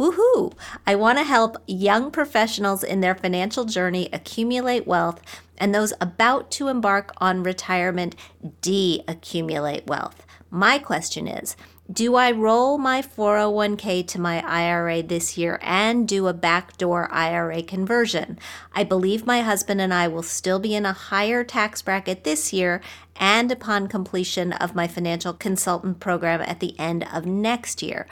Woohoo! 0.00 0.54
I 0.86 0.94
want 0.94 1.18
to 1.18 1.24
help 1.24 1.58
young 1.66 2.10
professionals 2.10 2.82
in 2.82 3.02
their 3.02 3.14
financial 3.14 3.66
journey 3.66 4.08
accumulate 4.14 4.86
wealth 4.86 5.20
and 5.58 5.74
those 5.74 5.92
about 6.00 6.50
to 6.52 6.68
embark 6.68 7.12
on 7.18 7.42
retirement 7.42 8.16
de 8.62 9.04
accumulate 9.06 9.86
wealth. 9.86 10.24
My 10.48 10.78
question 10.78 11.28
is 11.28 11.54
Do 11.92 12.14
I 12.14 12.32
roll 12.32 12.78
my 12.78 13.02
401k 13.02 14.06
to 14.08 14.18
my 14.18 14.42
IRA 14.42 15.02
this 15.02 15.36
year 15.36 15.58
and 15.60 16.08
do 16.08 16.28
a 16.28 16.32
backdoor 16.32 17.12
IRA 17.12 17.62
conversion? 17.62 18.38
I 18.72 18.84
believe 18.84 19.26
my 19.26 19.42
husband 19.42 19.82
and 19.82 19.92
I 19.92 20.08
will 20.08 20.22
still 20.22 20.58
be 20.58 20.74
in 20.74 20.86
a 20.86 20.94
higher 20.94 21.44
tax 21.44 21.82
bracket 21.82 22.24
this 22.24 22.54
year 22.54 22.80
and 23.16 23.52
upon 23.52 23.86
completion 23.86 24.54
of 24.54 24.74
my 24.74 24.88
financial 24.88 25.34
consultant 25.34 26.00
program 26.00 26.40
at 26.40 26.60
the 26.60 26.76
end 26.80 27.06
of 27.12 27.26
next 27.26 27.82
year. 27.82 28.06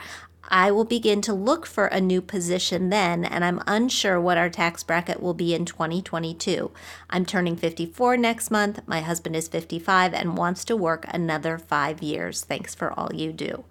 I 0.49 0.71
will 0.71 0.85
begin 0.85 1.21
to 1.21 1.33
look 1.33 1.65
for 1.65 1.85
a 1.85 2.01
new 2.01 2.21
position 2.21 2.89
then, 2.89 3.23
and 3.23 3.45
I'm 3.45 3.61
unsure 3.67 4.19
what 4.19 4.37
our 4.37 4.49
tax 4.49 4.83
bracket 4.83 5.21
will 5.21 5.35
be 5.35 5.53
in 5.53 5.63
2022. 5.65 6.71
I'm 7.09 7.25
turning 7.25 7.55
54 7.55 8.17
next 8.17 8.49
month. 8.49 8.81
My 8.87 9.01
husband 9.01 9.35
is 9.35 9.47
55 9.47 10.13
and 10.13 10.37
wants 10.37 10.65
to 10.65 10.75
work 10.75 11.05
another 11.09 11.59
five 11.59 12.01
years. 12.01 12.43
Thanks 12.43 12.73
for 12.73 12.91
all 12.91 13.13
you 13.13 13.31
do. 13.31 13.63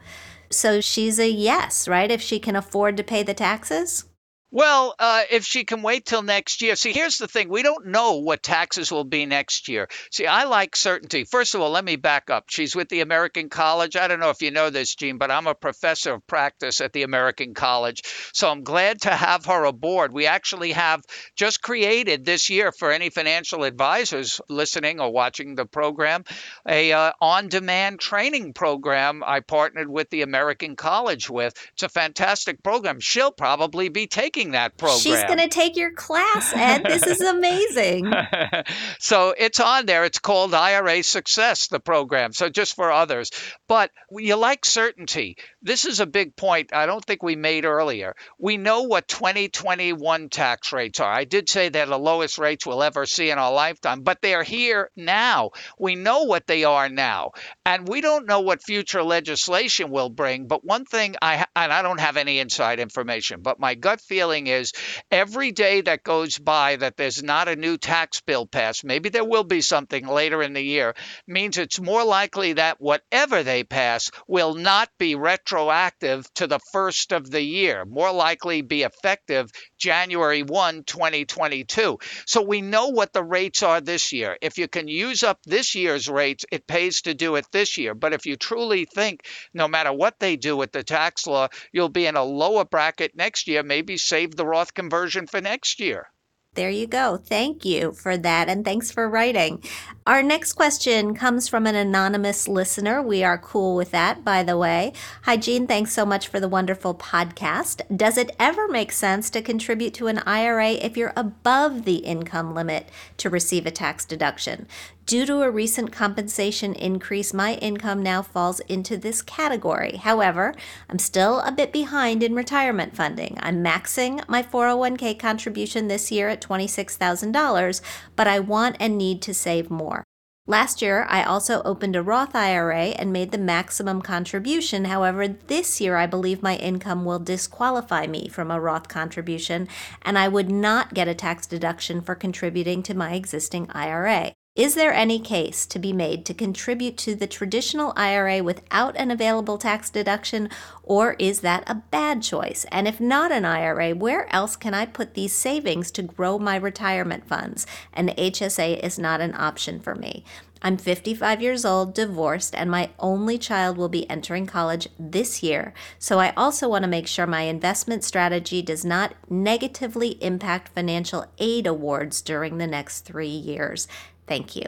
So 0.50 0.80
she's 0.80 1.18
a 1.18 1.28
yes, 1.28 1.88
right? 1.88 2.10
If 2.10 2.22
she 2.22 2.38
can 2.38 2.56
afford 2.56 2.96
to 2.96 3.02
pay 3.02 3.22
the 3.22 3.34
taxes? 3.34 4.04
Well, 4.50 4.94
uh, 4.98 5.24
if 5.30 5.44
she 5.44 5.64
can 5.64 5.82
wait 5.82 6.06
till 6.06 6.22
next 6.22 6.62
year. 6.62 6.74
See, 6.74 6.94
here's 6.94 7.18
the 7.18 7.28
thing 7.28 7.50
we 7.50 7.62
don't 7.62 7.88
know 7.88 8.14
what 8.16 8.42
taxes 8.42 8.90
will 8.90 9.04
be 9.04 9.26
next 9.26 9.68
year. 9.68 9.88
See, 10.10 10.26
I 10.26 10.44
like 10.44 10.74
certainty. 10.74 11.24
First 11.24 11.54
of 11.54 11.60
all, 11.60 11.70
let 11.70 11.84
me 11.84 11.96
back 11.96 12.30
up. 12.30 12.44
She's 12.48 12.74
with 12.74 12.88
the 12.88 13.00
American 13.02 13.50
College. 13.50 13.94
I 13.94 14.08
don't 14.08 14.20
know 14.20 14.30
if 14.30 14.40
you 14.40 14.50
know 14.50 14.70
this, 14.70 14.94
Jean, 14.94 15.18
but 15.18 15.30
I'm 15.30 15.46
a 15.46 15.54
professor 15.54 16.14
of 16.14 16.26
practice 16.26 16.80
at 16.80 16.94
the 16.94 17.02
American 17.02 17.52
College. 17.52 18.00
So 18.32 18.48
I'm 18.48 18.64
glad 18.64 19.02
to 19.02 19.10
have 19.10 19.44
her 19.44 19.64
aboard. 19.64 20.14
We 20.14 20.24
actually 20.24 20.72
have 20.72 21.02
just 21.36 21.60
created 21.60 22.24
this 22.24 22.48
year 22.48 22.72
for 22.72 22.90
any 22.90 23.10
financial 23.10 23.64
advisors 23.64 24.40
listening 24.48 24.98
or 24.98 25.12
watching 25.12 25.56
the 25.56 25.66
program 25.66 26.24
a 26.66 26.92
uh, 26.92 27.12
on 27.20 27.48
demand 27.48 28.00
training 28.00 28.54
program 28.54 29.22
I 29.26 29.40
partnered 29.40 29.90
with 29.90 30.08
the 30.08 30.22
American 30.22 30.74
College 30.74 31.28
with. 31.28 31.52
It's 31.74 31.82
a 31.82 31.88
fantastic 31.90 32.62
program. 32.62 32.98
She'll 33.00 33.30
probably 33.30 33.90
be 33.90 34.06
taking 34.06 34.37
that 34.46 34.76
program. 34.76 35.00
She's 35.00 35.22
going 35.24 35.38
to 35.38 35.48
take 35.48 35.76
your 35.76 35.92
class, 35.92 36.52
Ed. 36.54 36.84
This 36.84 37.06
is 37.06 37.20
amazing. 37.20 38.12
so 39.00 39.34
it's 39.36 39.60
on 39.60 39.86
there. 39.86 40.04
It's 40.04 40.18
called 40.18 40.54
IRA 40.54 41.02
Success, 41.02 41.68
the 41.68 41.80
program. 41.80 42.32
So 42.32 42.48
just 42.48 42.76
for 42.76 42.90
others. 42.90 43.30
But 43.66 43.90
you 44.10 44.36
like 44.36 44.64
certainty. 44.64 45.36
This 45.62 45.84
is 45.84 46.00
a 46.00 46.06
big 46.06 46.36
point 46.36 46.72
I 46.72 46.86
don't 46.86 47.04
think 47.04 47.22
we 47.22 47.36
made 47.36 47.64
earlier. 47.64 48.14
We 48.38 48.56
know 48.56 48.82
what 48.82 49.08
2021 49.08 50.28
tax 50.28 50.72
rates 50.72 51.00
are. 51.00 51.12
I 51.12 51.24
did 51.24 51.48
say 51.48 51.68
they're 51.68 51.86
the 51.86 51.98
lowest 51.98 52.38
rates 52.38 52.64
we'll 52.64 52.82
ever 52.82 53.04
see 53.06 53.30
in 53.30 53.38
our 53.38 53.52
lifetime, 53.52 54.02
but 54.02 54.22
they're 54.22 54.44
here 54.44 54.90
now. 54.96 55.50
We 55.78 55.96
know 55.96 56.24
what 56.24 56.46
they 56.46 56.64
are 56.64 56.88
now. 56.88 57.32
And 57.66 57.88
we 57.88 58.00
don't 58.00 58.26
know 58.26 58.40
what 58.40 58.62
future 58.62 59.02
legislation 59.02 59.90
will 59.90 60.10
bring. 60.10 60.46
But 60.46 60.64
one 60.64 60.84
thing 60.84 61.16
I, 61.20 61.44
and 61.56 61.72
I 61.72 61.82
don't 61.82 62.00
have 62.00 62.16
any 62.16 62.38
inside 62.38 62.80
information, 62.80 63.40
but 63.42 63.58
my 63.58 63.74
gut 63.74 64.00
feeling 64.00 64.27
is 64.36 64.72
every 65.10 65.52
day 65.52 65.80
that 65.80 66.02
goes 66.02 66.38
by 66.38 66.76
that 66.76 66.96
there's 66.96 67.22
not 67.22 67.48
a 67.48 67.56
new 67.56 67.76
tax 67.76 68.20
bill 68.20 68.46
passed, 68.46 68.84
maybe 68.84 69.08
there 69.08 69.24
will 69.24 69.44
be 69.44 69.60
something 69.60 70.06
later 70.06 70.42
in 70.42 70.52
the 70.52 70.62
year, 70.62 70.94
means 71.26 71.58
it's 71.58 71.80
more 71.80 72.04
likely 72.04 72.54
that 72.54 72.80
whatever 72.80 73.42
they 73.42 73.64
pass 73.64 74.10
will 74.26 74.54
not 74.54 74.90
be 74.98 75.14
retroactive 75.14 76.32
to 76.34 76.46
the 76.46 76.60
first 76.72 77.12
of 77.12 77.30
the 77.30 77.42
year, 77.42 77.84
more 77.84 78.12
likely 78.12 78.62
be 78.62 78.82
effective 78.82 79.50
January 79.78 80.42
1, 80.42 80.84
2022. 80.84 81.98
So 82.26 82.42
we 82.42 82.60
know 82.60 82.88
what 82.88 83.12
the 83.12 83.22
rates 83.22 83.62
are 83.62 83.80
this 83.80 84.12
year. 84.12 84.36
If 84.40 84.58
you 84.58 84.68
can 84.68 84.88
use 84.88 85.22
up 85.22 85.38
this 85.44 85.74
year's 85.74 86.08
rates, 86.08 86.44
it 86.50 86.66
pays 86.66 87.02
to 87.02 87.14
do 87.14 87.36
it 87.36 87.46
this 87.52 87.78
year. 87.78 87.94
But 87.94 88.12
if 88.12 88.26
you 88.26 88.36
truly 88.36 88.84
think 88.84 89.24
no 89.54 89.68
matter 89.68 89.92
what 89.92 90.18
they 90.18 90.36
do 90.36 90.56
with 90.56 90.72
the 90.72 90.82
tax 90.82 91.26
law, 91.26 91.48
you'll 91.72 91.88
be 91.88 92.06
in 92.06 92.16
a 92.16 92.24
lower 92.24 92.64
bracket 92.64 93.16
next 93.16 93.48
year, 93.48 93.62
maybe 93.62 93.96
save 94.18 94.34
the 94.34 94.44
Roth 94.44 94.74
conversion 94.74 95.28
for 95.28 95.40
next 95.40 95.78
year. 95.78 96.08
There 96.54 96.70
you 96.70 96.88
go. 96.88 97.18
Thank 97.18 97.64
you 97.64 97.92
for 97.92 98.16
that. 98.16 98.48
And 98.48 98.64
thanks 98.64 98.90
for 98.90 99.08
writing. 99.08 99.62
Our 100.08 100.24
next 100.24 100.54
question 100.54 101.14
comes 101.14 101.46
from 101.46 101.68
an 101.68 101.76
anonymous 101.76 102.48
listener. 102.48 103.00
We 103.00 103.22
are 103.22 103.38
cool 103.38 103.76
with 103.76 103.92
that, 103.92 104.24
by 104.24 104.42
the 104.42 104.58
way. 104.58 104.92
Hi, 105.22 105.36
Jean. 105.36 105.68
Thanks 105.68 105.92
so 105.92 106.04
much 106.04 106.26
for 106.26 106.40
the 106.40 106.48
wonderful 106.48 106.96
podcast. 106.96 107.82
Does 107.96 108.18
it 108.18 108.34
ever 108.40 108.66
make 108.66 108.90
sense 108.90 109.30
to 109.30 109.42
contribute 109.42 109.94
to 109.94 110.08
an 110.08 110.18
IRA 110.26 110.70
if 110.70 110.96
you're 110.96 111.12
above 111.14 111.84
the 111.84 111.98
income 111.98 112.56
limit 112.56 112.88
to 113.18 113.30
receive 113.30 113.66
a 113.66 113.70
tax 113.70 114.04
deduction? 114.04 114.66
Due 115.08 115.24
to 115.24 115.40
a 115.40 115.50
recent 115.50 115.90
compensation 115.90 116.74
increase, 116.74 117.32
my 117.32 117.54
income 117.54 118.02
now 118.02 118.20
falls 118.20 118.60
into 118.68 118.94
this 118.98 119.22
category. 119.22 119.96
However, 119.96 120.54
I'm 120.90 120.98
still 120.98 121.40
a 121.40 121.50
bit 121.50 121.72
behind 121.72 122.22
in 122.22 122.34
retirement 122.34 122.94
funding. 122.94 123.38
I'm 123.40 123.64
maxing 123.64 124.22
my 124.28 124.42
401k 124.42 125.18
contribution 125.18 125.88
this 125.88 126.12
year 126.12 126.28
at 126.28 126.42
$26,000, 126.42 127.80
but 128.16 128.26
I 128.26 128.38
want 128.38 128.76
and 128.78 128.98
need 128.98 129.22
to 129.22 129.32
save 129.32 129.70
more. 129.70 130.04
Last 130.46 130.82
year, 130.82 131.06
I 131.08 131.22
also 131.22 131.62
opened 131.62 131.96
a 131.96 132.02
Roth 132.02 132.36
IRA 132.36 132.88
and 132.88 133.10
made 133.10 133.30
the 133.30 133.38
maximum 133.38 134.02
contribution. 134.02 134.84
However, 134.84 135.26
this 135.26 135.80
year, 135.80 135.96
I 135.96 136.04
believe 136.04 136.42
my 136.42 136.56
income 136.56 137.06
will 137.06 137.18
disqualify 137.18 138.06
me 138.06 138.28
from 138.28 138.50
a 138.50 138.60
Roth 138.60 138.88
contribution, 138.88 139.68
and 140.02 140.18
I 140.18 140.28
would 140.28 140.50
not 140.50 140.92
get 140.92 141.08
a 141.08 141.14
tax 141.14 141.46
deduction 141.46 142.02
for 142.02 142.14
contributing 142.14 142.82
to 142.82 142.92
my 142.92 143.14
existing 143.14 143.70
IRA. 143.70 144.34
Is 144.58 144.74
there 144.74 144.92
any 144.92 145.20
case 145.20 145.66
to 145.66 145.78
be 145.78 145.92
made 145.92 146.26
to 146.26 146.34
contribute 146.34 146.96
to 146.96 147.14
the 147.14 147.28
traditional 147.28 147.92
IRA 147.94 148.42
without 148.42 148.96
an 148.96 149.12
available 149.12 149.56
tax 149.56 149.88
deduction, 149.88 150.50
or 150.82 151.12
is 151.20 151.42
that 151.42 151.62
a 151.68 151.76
bad 151.76 152.22
choice? 152.22 152.66
And 152.72 152.88
if 152.88 153.00
not 153.00 153.30
an 153.30 153.44
IRA, 153.44 153.94
where 153.94 154.26
else 154.34 154.56
can 154.56 154.74
I 154.74 154.84
put 154.84 155.14
these 155.14 155.32
savings 155.32 155.92
to 155.92 156.02
grow 156.02 156.40
my 156.40 156.56
retirement 156.56 157.28
funds? 157.28 157.68
And 157.92 158.08
HSA 158.16 158.80
is 158.80 158.98
not 158.98 159.20
an 159.20 159.32
option 159.36 159.78
for 159.78 159.94
me. 159.94 160.24
I'm 160.60 160.76
55 160.76 161.40
years 161.40 161.64
old, 161.64 161.94
divorced, 161.94 162.52
and 162.56 162.68
my 162.68 162.90
only 162.98 163.38
child 163.38 163.78
will 163.78 163.88
be 163.88 164.10
entering 164.10 164.46
college 164.46 164.88
this 164.98 165.40
year. 165.40 165.72
So 166.00 166.18
I 166.18 166.32
also 166.36 166.68
want 166.68 166.82
to 166.82 166.90
make 166.90 167.06
sure 167.06 167.28
my 167.28 167.42
investment 167.42 168.02
strategy 168.02 168.60
does 168.60 168.84
not 168.84 169.14
negatively 169.30 170.20
impact 170.20 170.74
financial 170.74 171.26
aid 171.38 171.68
awards 171.68 172.20
during 172.20 172.58
the 172.58 172.66
next 172.66 173.02
three 173.02 173.28
years. 173.28 173.86
Thank 174.28 174.56
you. 174.56 174.66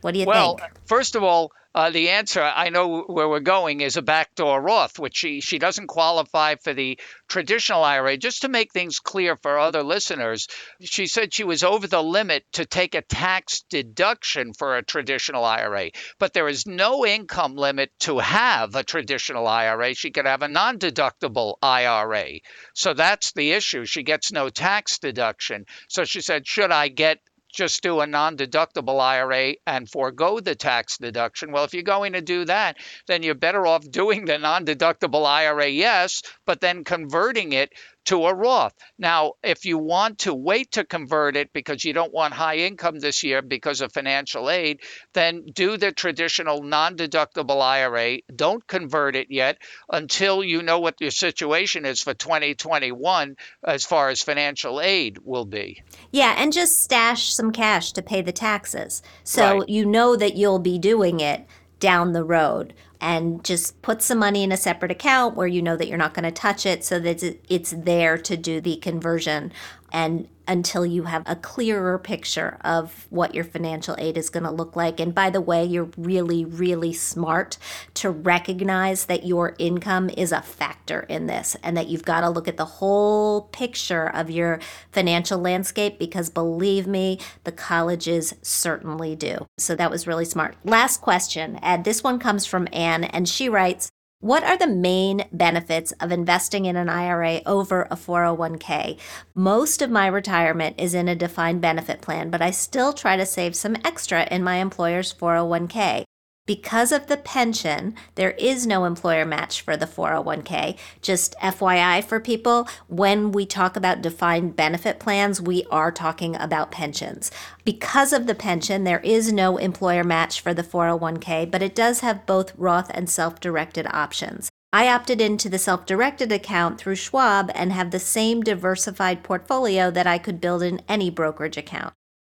What 0.00 0.14
do 0.14 0.20
you 0.20 0.26
well, 0.26 0.56
think? 0.56 0.60
Well, 0.60 0.82
first 0.86 1.14
of 1.14 1.22
all, 1.22 1.52
uh, 1.76 1.90
the 1.90 2.08
answer 2.08 2.40
I 2.40 2.70
know 2.70 3.02
where 3.02 3.28
we're 3.28 3.40
going 3.40 3.82
is 3.82 3.98
a 3.98 4.02
backdoor 4.02 4.62
Roth, 4.62 4.98
which 4.98 5.14
she 5.14 5.42
she 5.42 5.58
doesn't 5.58 5.88
qualify 5.88 6.54
for 6.54 6.72
the 6.72 6.98
traditional 7.28 7.84
IRA. 7.84 8.16
Just 8.16 8.42
to 8.42 8.48
make 8.48 8.72
things 8.72 8.98
clear 8.98 9.36
for 9.36 9.58
other 9.58 9.82
listeners, 9.82 10.48
she 10.80 11.06
said 11.06 11.34
she 11.34 11.44
was 11.44 11.62
over 11.62 11.86
the 11.86 12.02
limit 12.02 12.46
to 12.52 12.64
take 12.64 12.94
a 12.94 13.02
tax 13.02 13.60
deduction 13.68 14.54
for 14.54 14.78
a 14.78 14.82
traditional 14.82 15.44
IRA, 15.44 15.90
but 16.18 16.32
there 16.32 16.48
is 16.48 16.66
no 16.66 17.04
income 17.04 17.56
limit 17.56 17.90
to 18.00 18.20
have 18.20 18.74
a 18.74 18.82
traditional 18.82 19.46
IRA. 19.46 19.92
She 19.92 20.10
could 20.10 20.24
have 20.24 20.40
a 20.40 20.48
non-deductible 20.48 21.56
IRA, 21.62 22.40
so 22.72 22.94
that's 22.94 23.32
the 23.32 23.52
issue. 23.52 23.84
She 23.84 24.02
gets 24.02 24.32
no 24.32 24.48
tax 24.48 24.98
deduction. 24.98 25.66
So 25.88 26.04
she 26.06 26.22
said, 26.22 26.46
should 26.46 26.72
I 26.72 26.88
get 26.88 27.20
just 27.56 27.82
do 27.82 28.00
a 28.00 28.06
non 28.06 28.36
deductible 28.36 29.00
IRA 29.00 29.54
and 29.66 29.90
forego 29.90 30.38
the 30.38 30.54
tax 30.54 30.98
deduction. 30.98 31.50
Well, 31.50 31.64
if 31.64 31.74
you're 31.74 31.82
going 31.82 32.12
to 32.12 32.20
do 32.20 32.44
that, 32.44 32.76
then 33.06 33.22
you're 33.22 33.34
better 33.34 33.66
off 33.66 33.90
doing 33.90 34.26
the 34.26 34.38
non 34.38 34.64
deductible 34.64 35.26
IRA, 35.26 35.68
yes, 35.68 36.22
but 36.44 36.60
then 36.60 36.84
converting 36.84 37.52
it 37.52 37.72
to 38.06 38.26
a 38.26 38.34
Roth. 38.34 38.74
Now, 38.98 39.32
if 39.42 39.64
you 39.64 39.78
want 39.78 40.20
to 40.20 40.34
wait 40.34 40.72
to 40.72 40.84
convert 40.84 41.36
it 41.36 41.52
because 41.52 41.84
you 41.84 41.92
don't 41.92 42.12
want 42.12 42.34
high 42.34 42.56
income 42.56 42.98
this 42.98 43.22
year 43.22 43.42
because 43.42 43.80
of 43.80 43.92
financial 43.92 44.48
aid, 44.48 44.80
then 45.12 45.44
do 45.52 45.76
the 45.76 45.92
traditional 45.92 46.62
non 46.62 46.96
deductible 46.96 47.60
IRA. 47.60 48.18
Don't 48.34 48.66
convert 48.66 49.16
it 49.16 49.28
yet 49.30 49.58
until 49.90 50.42
you 50.42 50.62
know 50.62 50.78
what 50.78 51.00
your 51.00 51.10
situation 51.10 51.84
is 51.84 52.00
for 52.00 52.14
2021 52.14 53.36
as 53.64 53.84
far 53.84 54.08
as 54.08 54.22
financial 54.22 54.80
aid 54.80 55.18
will 55.22 55.44
be. 55.46 55.82
Yeah, 56.10 56.34
and 56.38 56.52
just 56.52 56.82
stash 56.82 57.34
some 57.34 57.52
cash 57.52 57.92
to 57.92 58.02
pay 58.02 58.22
the 58.22 58.32
taxes. 58.32 59.02
So 59.24 59.58
right. 59.58 59.68
you 59.68 59.84
know 59.84 60.16
that 60.16 60.36
you'll 60.36 60.58
be 60.58 60.78
doing 60.78 61.20
it 61.20 61.46
down 61.78 62.12
the 62.12 62.24
road 62.24 62.74
and 63.06 63.44
just 63.44 63.80
put 63.82 64.02
some 64.02 64.18
money 64.18 64.42
in 64.42 64.50
a 64.50 64.56
separate 64.56 64.90
account 64.90 65.36
where 65.36 65.46
you 65.46 65.62
know 65.62 65.76
that 65.76 65.86
you're 65.86 65.96
not 65.96 66.12
going 66.12 66.24
to 66.24 66.32
touch 66.32 66.66
it 66.66 66.84
so 66.84 66.98
that 66.98 67.22
it's 67.48 67.70
there 67.70 68.18
to 68.18 68.36
do 68.36 68.60
the 68.60 68.76
conversion 68.78 69.52
and 69.92 70.26
until 70.48 70.86
you 70.86 71.04
have 71.04 71.22
a 71.26 71.34
clearer 71.36 71.98
picture 71.98 72.58
of 72.62 73.06
what 73.10 73.34
your 73.34 73.44
financial 73.44 73.96
aid 73.98 74.16
is 74.16 74.30
going 74.30 74.44
to 74.44 74.50
look 74.50 74.76
like. 74.76 75.00
And 75.00 75.14
by 75.14 75.30
the 75.30 75.40
way, 75.40 75.64
you're 75.64 75.90
really, 75.96 76.44
really 76.44 76.92
smart 76.92 77.58
to 77.94 78.10
recognize 78.10 79.06
that 79.06 79.26
your 79.26 79.56
income 79.58 80.08
is 80.10 80.32
a 80.32 80.42
factor 80.42 81.00
in 81.08 81.26
this 81.26 81.56
and 81.62 81.76
that 81.76 81.88
you've 81.88 82.04
got 82.04 82.20
to 82.20 82.30
look 82.30 82.46
at 82.46 82.56
the 82.56 82.64
whole 82.64 83.42
picture 83.42 84.08
of 84.08 84.30
your 84.30 84.60
financial 84.92 85.38
landscape 85.38 85.98
because 85.98 86.30
believe 86.30 86.86
me, 86.86 87.18
the 87.44 87.52
colleges 87.52 88.34
certainly 88.42 89.16
do. 89.16 89.46
So 89.58 89.74
that 89.74 89.90
was 89.90 90.06
really 90.06 90.24
smart. 90.24 90.56
Last 90.64 91.00
question, 91.00 91.56
and 91.56 91.84
this 91.84 92.04
one 92.04 92.18
comes 92.18 92.46
from 92.46 92.68
Anne, 92.72 92.95
and 93.04 93.28
she 93.28 93.48
writes, 93.48 93.90
what 94.20 94.42
are 94.44 94.56
the 94.56 94.66
main 94.66 95.26
benefits 95.30 95.92
of 96.00 96.10
investing 96.10 96.64
in 96.64 96.74
an 96.74 96.88
IRA 96.88 97.42
over 97.44 97.82
a 97.90 97.96
401k? 97.96 98.98
Most 99.34 99.82
of 99.82 99.90
my 99.90 100.06
retirement 100.06 100.80
is 100.80 100.94
in 100.94 101.06
a 101.06 101.14
defined 101.14 101.60
benefit 101.60 102.00
plan, 102.00 102.30
but 102.30 102.40
I 102.40 102.50
still 102.50 102.94
try 102.94 103.16
to 103.16 103.26
save 103.26 103.54
some 103.54 103.76
extra 103.84 104.26
in 104.30 104.42
my 104.42 104.56
employer's 104.56 105.12
401k. 105.12 106.04
Because 106.46 106.92
of 106.92 107.08
the 107.08 107.16
pension, 107.16 107.96
there 108.14 108.30
is 108.30 108.68
no 108.68 108.84
employer 108.84 109.24
match 109.24 109.62
for 109.62 109.76
the 109.76 109.86
401k. 109.86 110.78
Just 111.02 111.34
FYI 111.42 112.04
for 112.04 112.20
people, 112.20 112.68
when 112.86 113.32
we 113.32 113.44
talk 113.44 113.76
about 113.76 114.00
defined 114.00 114.54
benefit 114.54 115.00
plans, 115.00 115.42
we 115.42 115.64
are 115.72 115.90
talking 115.90 116.36
about 116.36 116.70
pensions. 116.70 117.32
Because 117.64 118.12
of 118.12 118.28
the 118.28 118.34
pension, 118.34 118.84
there 118.84 119.00
is 119.00 119.32
no 119.32 119.56
employer 119.56 120.04
match 120.04 120.40
for 120.40 120.54
the 120.54 120.62
401k, 120.62 121.50
but 121.50 121.62
it 121.62 121.74
does 121.74 121.98
have 122.00 122.26
both 122.26 122.56
Roth 122.56 122.92
and 122.94 123.10
self 123.10 123.40
directed 123.40 123.88
options. 123.90 124.48
I 124.72 124.88
opted 124.88 125.20
into 125.20 125.48
the 125.48 125.58
self 125.58 125.84
directed 125.84 126.30
account 126.30 126.78
through 126.78 126.94
Schwab 126.94 127.50
and 127.56 127.72
have 127.72 127.90
the 127.90 127.98
same 127.98 128.42
diversified 128.42 129.24
portfolio 129.24 129.90
that 129.90 130.06
I 130.06 130.18
could 130.18 130.40
build 130.40 130.62
in 130.62 130.80
any 130.88 131.10
brokerage 131.10 131.56
account. 131.56 131.94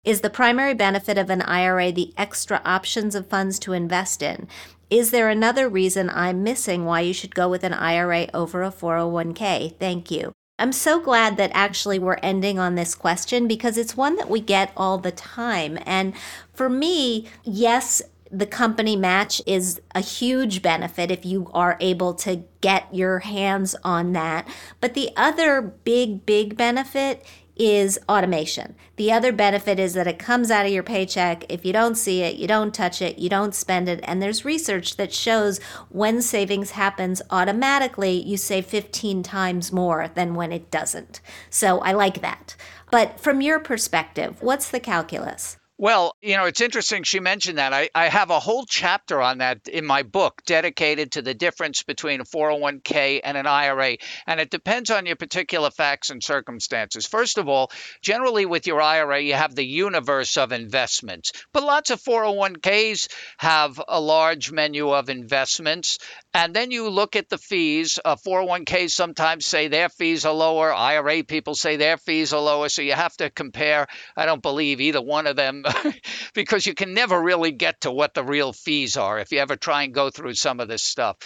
Is 0.07 0.21
the 0.21 0.29
primary 0.29 0.73
benefit 0.73 1.17
of 1.17 1.29
an 1.29 1.41
IRA 1.41 1.91
the 1.91 2.13
extra 2.15 2.61
options 2.63 3.13
of 3.13 3.27
funds 3.27 3.59
to 3.59 3.73
invest 3.73 4.23
in? 4.23 4.47
Is 4.89 5.11
there 5.11 5.27
another 5.27 5.67
reason 5.67 6.09
I'm 6.09 6.43
missing 6.43 6.85
why 6.85 7.01
you 7.01 7.13
should 7.13 7.35
go 7.35 7.49
with 7.49 7.61
an 7.65 7.73
IRA 7.73 8.29
over 8.33 8.63
a 8.63 8.71
401k? 8.71 9.77
Thank 9.77 10.09
you. 10.09 10.31
I'm 10.57 10.71
so 10.71 11.01
glad 11.01 11.35
that 11.35 11.51
actually 11.53 11.99
we're 11.99 12.19
ending 12.23 12.57
on 12.57 12.75
this 12.75 12.95
question 12.95 13.49
because 13.49 13.77
it's 13.77 13.97
one 13.97 14.15
that 14.15 14.29
we 14.29 14.39
get 14.39 14.71
all 14.77 14.97
the 14.97 15.11
time. 15.11 15.77
And 15.85 16.13
for 16.53 16.69
me, 16.69 17.27
yes, 17.43 18.01
the 18.31 18.45
company 18.45 18.95
match 18.95 19.41
is 19.45 19.81
a 19.93 19.99
huge 19.99 20.61
benefit 20.61 21.11
if 21.11 21.25
you 21.25 21.51
are 21.53 21.75
able 21.81 22.13
to 22.13 22.45
get 22.61 22.95
your 22.95 23.19
hands 23.19 23.75
on 23.83 24.13
that. 24.13 24.47
But 24.79 24.93
the 24.93 25.09
other 25.17 25.61
big, 25.61 26.25
big 26.25 26.55
benefit 26.55 27.25
is 27.59 27.99
automation. 28.09 28.75
The 28.95 29.11
other 29.11 29.31
benefit 29.31 29.79
is 29.79 29.93
that 29.93 30.07
it 30.07 30.19
comes 30.19 30.49
out 30.49 30.65
of 30.65 30.71
your 30.71 30.83
paycheck. 30.83 31.45
If 31.49 31.65
you 31.65 31.73
don't 31.73 31.95
see 31.95 32.21
it, 32.21 32.35
you 32.35 32.47
don't 32.47 32.73
touch 32.73 33.01
it, 33.01 33.19
you 33.19 33.29
don't 33.29 33.55
spend 33.55 33.89
it. 33.89 33.99
And 34.03 34.21
there's 34.21 34.45
research 34.45 34.97
that 34.97 35.13
shows 35.13 35.59
when 35.89 36.21
savings 36.21 36.71
happens 36.71 37.21
automatically, 37.29 38.21
you 38.23 38.37
save 38.37 38.65
15 38.65 39.23
times 39.23 39.71
more 39.71 40.09
than 40.13 40.35
when 40.35 40.51
it 40.51 40.71
doesn't. 40.71 41.21
So 41.49 41.79
I 41.79 41.91
like 41.91 42.21
that. 42.21 42.55
But 42.91 43.19
from 43.19 43.41
your 43.41 43.59
perspective, 43.59 44.41
what's 44.41 44.69
the 44.69 44.79
calculus? 44.79 45.57
Well, 45.79 46.15
you 46.23 46.35
know, 46.35 46.45
it's 46.45 46.61
interesting 46.61 47.03
she 47.03 47.19
mentioned 47.19 47.59
that. 47.59 47.71
I, 47.71 47.91
I 47.93 48.09
have 48.09 48.31
a 48.31 48.39
whole 48.39 48.65
chapter 48.65 49.21
on 49.21 49.37
that 49.37 49.67
in 49.67 49.85
my 49.85 50.01
book 50.01 50.41
dedicated 50.47 51.11
to 51.11 51.21
the 51.21 51.35
difference 51.35 51.83
between 51.83 52.19
a 52.19 52.23
401k 52.23 53.19
and 53.23 53.37
an 53.37 53.45
IRA. 53.45 53.97
And 54.25 54.39
it 54.39 54.49
depends 54.49 54.89
on 54.89 55.05
your 55.05 55.17
particular 55.17 55.69
facts 55.69 56.09
and 56.09 56.23
circumstances. 56.23 57.05
First 57.05 57.37
of 57.37 57.47
all, 57.47 57.69
generally 58.01 58.47
with 58.47 58.65
your 58.65 58.81
IRA, 58.81 59.21
you 59.21 59.35
have 59.35 59.53
the 59.53 59.67
universe 59.67 60.35
of 60.37 60.51
investments. 60.51 61.31
But 61.53 61.61
lots 61.61 61.91
of 61.91 62.01
401ks 62.01 63.09
have 63.37 63.79
a 63.87 64.01
large 64.01 64.51
menu 64.51 64.89
of 64.89 65.09
investments. 65.09 65.99
And 66.37 66.53
then 66.53 66.69
you 66.69 66.87
look 66.89 67.15
at 67.15 67.29
the 67.29 67.39
fees. 67.39 67.97
Uh, 68.05 68.15
401ks 68.15 68.91
sometimes 68.91 69.47
say 69.47 69.69
their 69.69 69.89
fees 69.89 70.23
are 70.23 70.35
lower, 70.35 70.71
IRA 70.71 71.23
people 71.23 71.55
say 71.55 71.77
their 71.77 71.97
fees 71.97 72.31
are 72.31 72.39
lower. 72.39 72.69
So 72.69 72.83
you 72.83 72.93
have 72.93 73.17
to 73.17 73.31
compare. 73.31 73.87
I 74.15 74.27
don't 74.27 74.43
believe 74.43 74.79
either 74.79 75.01
one 75.01 75.25
of 75.25 75.35
them 75.35 75.63
because 76.35 76.67
you 76.67 76.75
can 76.75 76.93
never 76.93 77.19
really 77.19 77.53
get 77.53 77.81
to 77.81 77.91
what 77.91 78.13
the 78.13 78.23
real 78.23 78.53
fees 78.53 78.97
are 78.97 79.17
if 79.17 79.31
you 79.31 79.39
ever 79.39 79.55
try 79.55 79.81
and 79.81 79.95
go 79.95 80.11
through 80.11 80.35
some 80.35 80.59
of 80.59 80.67
this 80.67 80.83
stuff. 80.83 81.17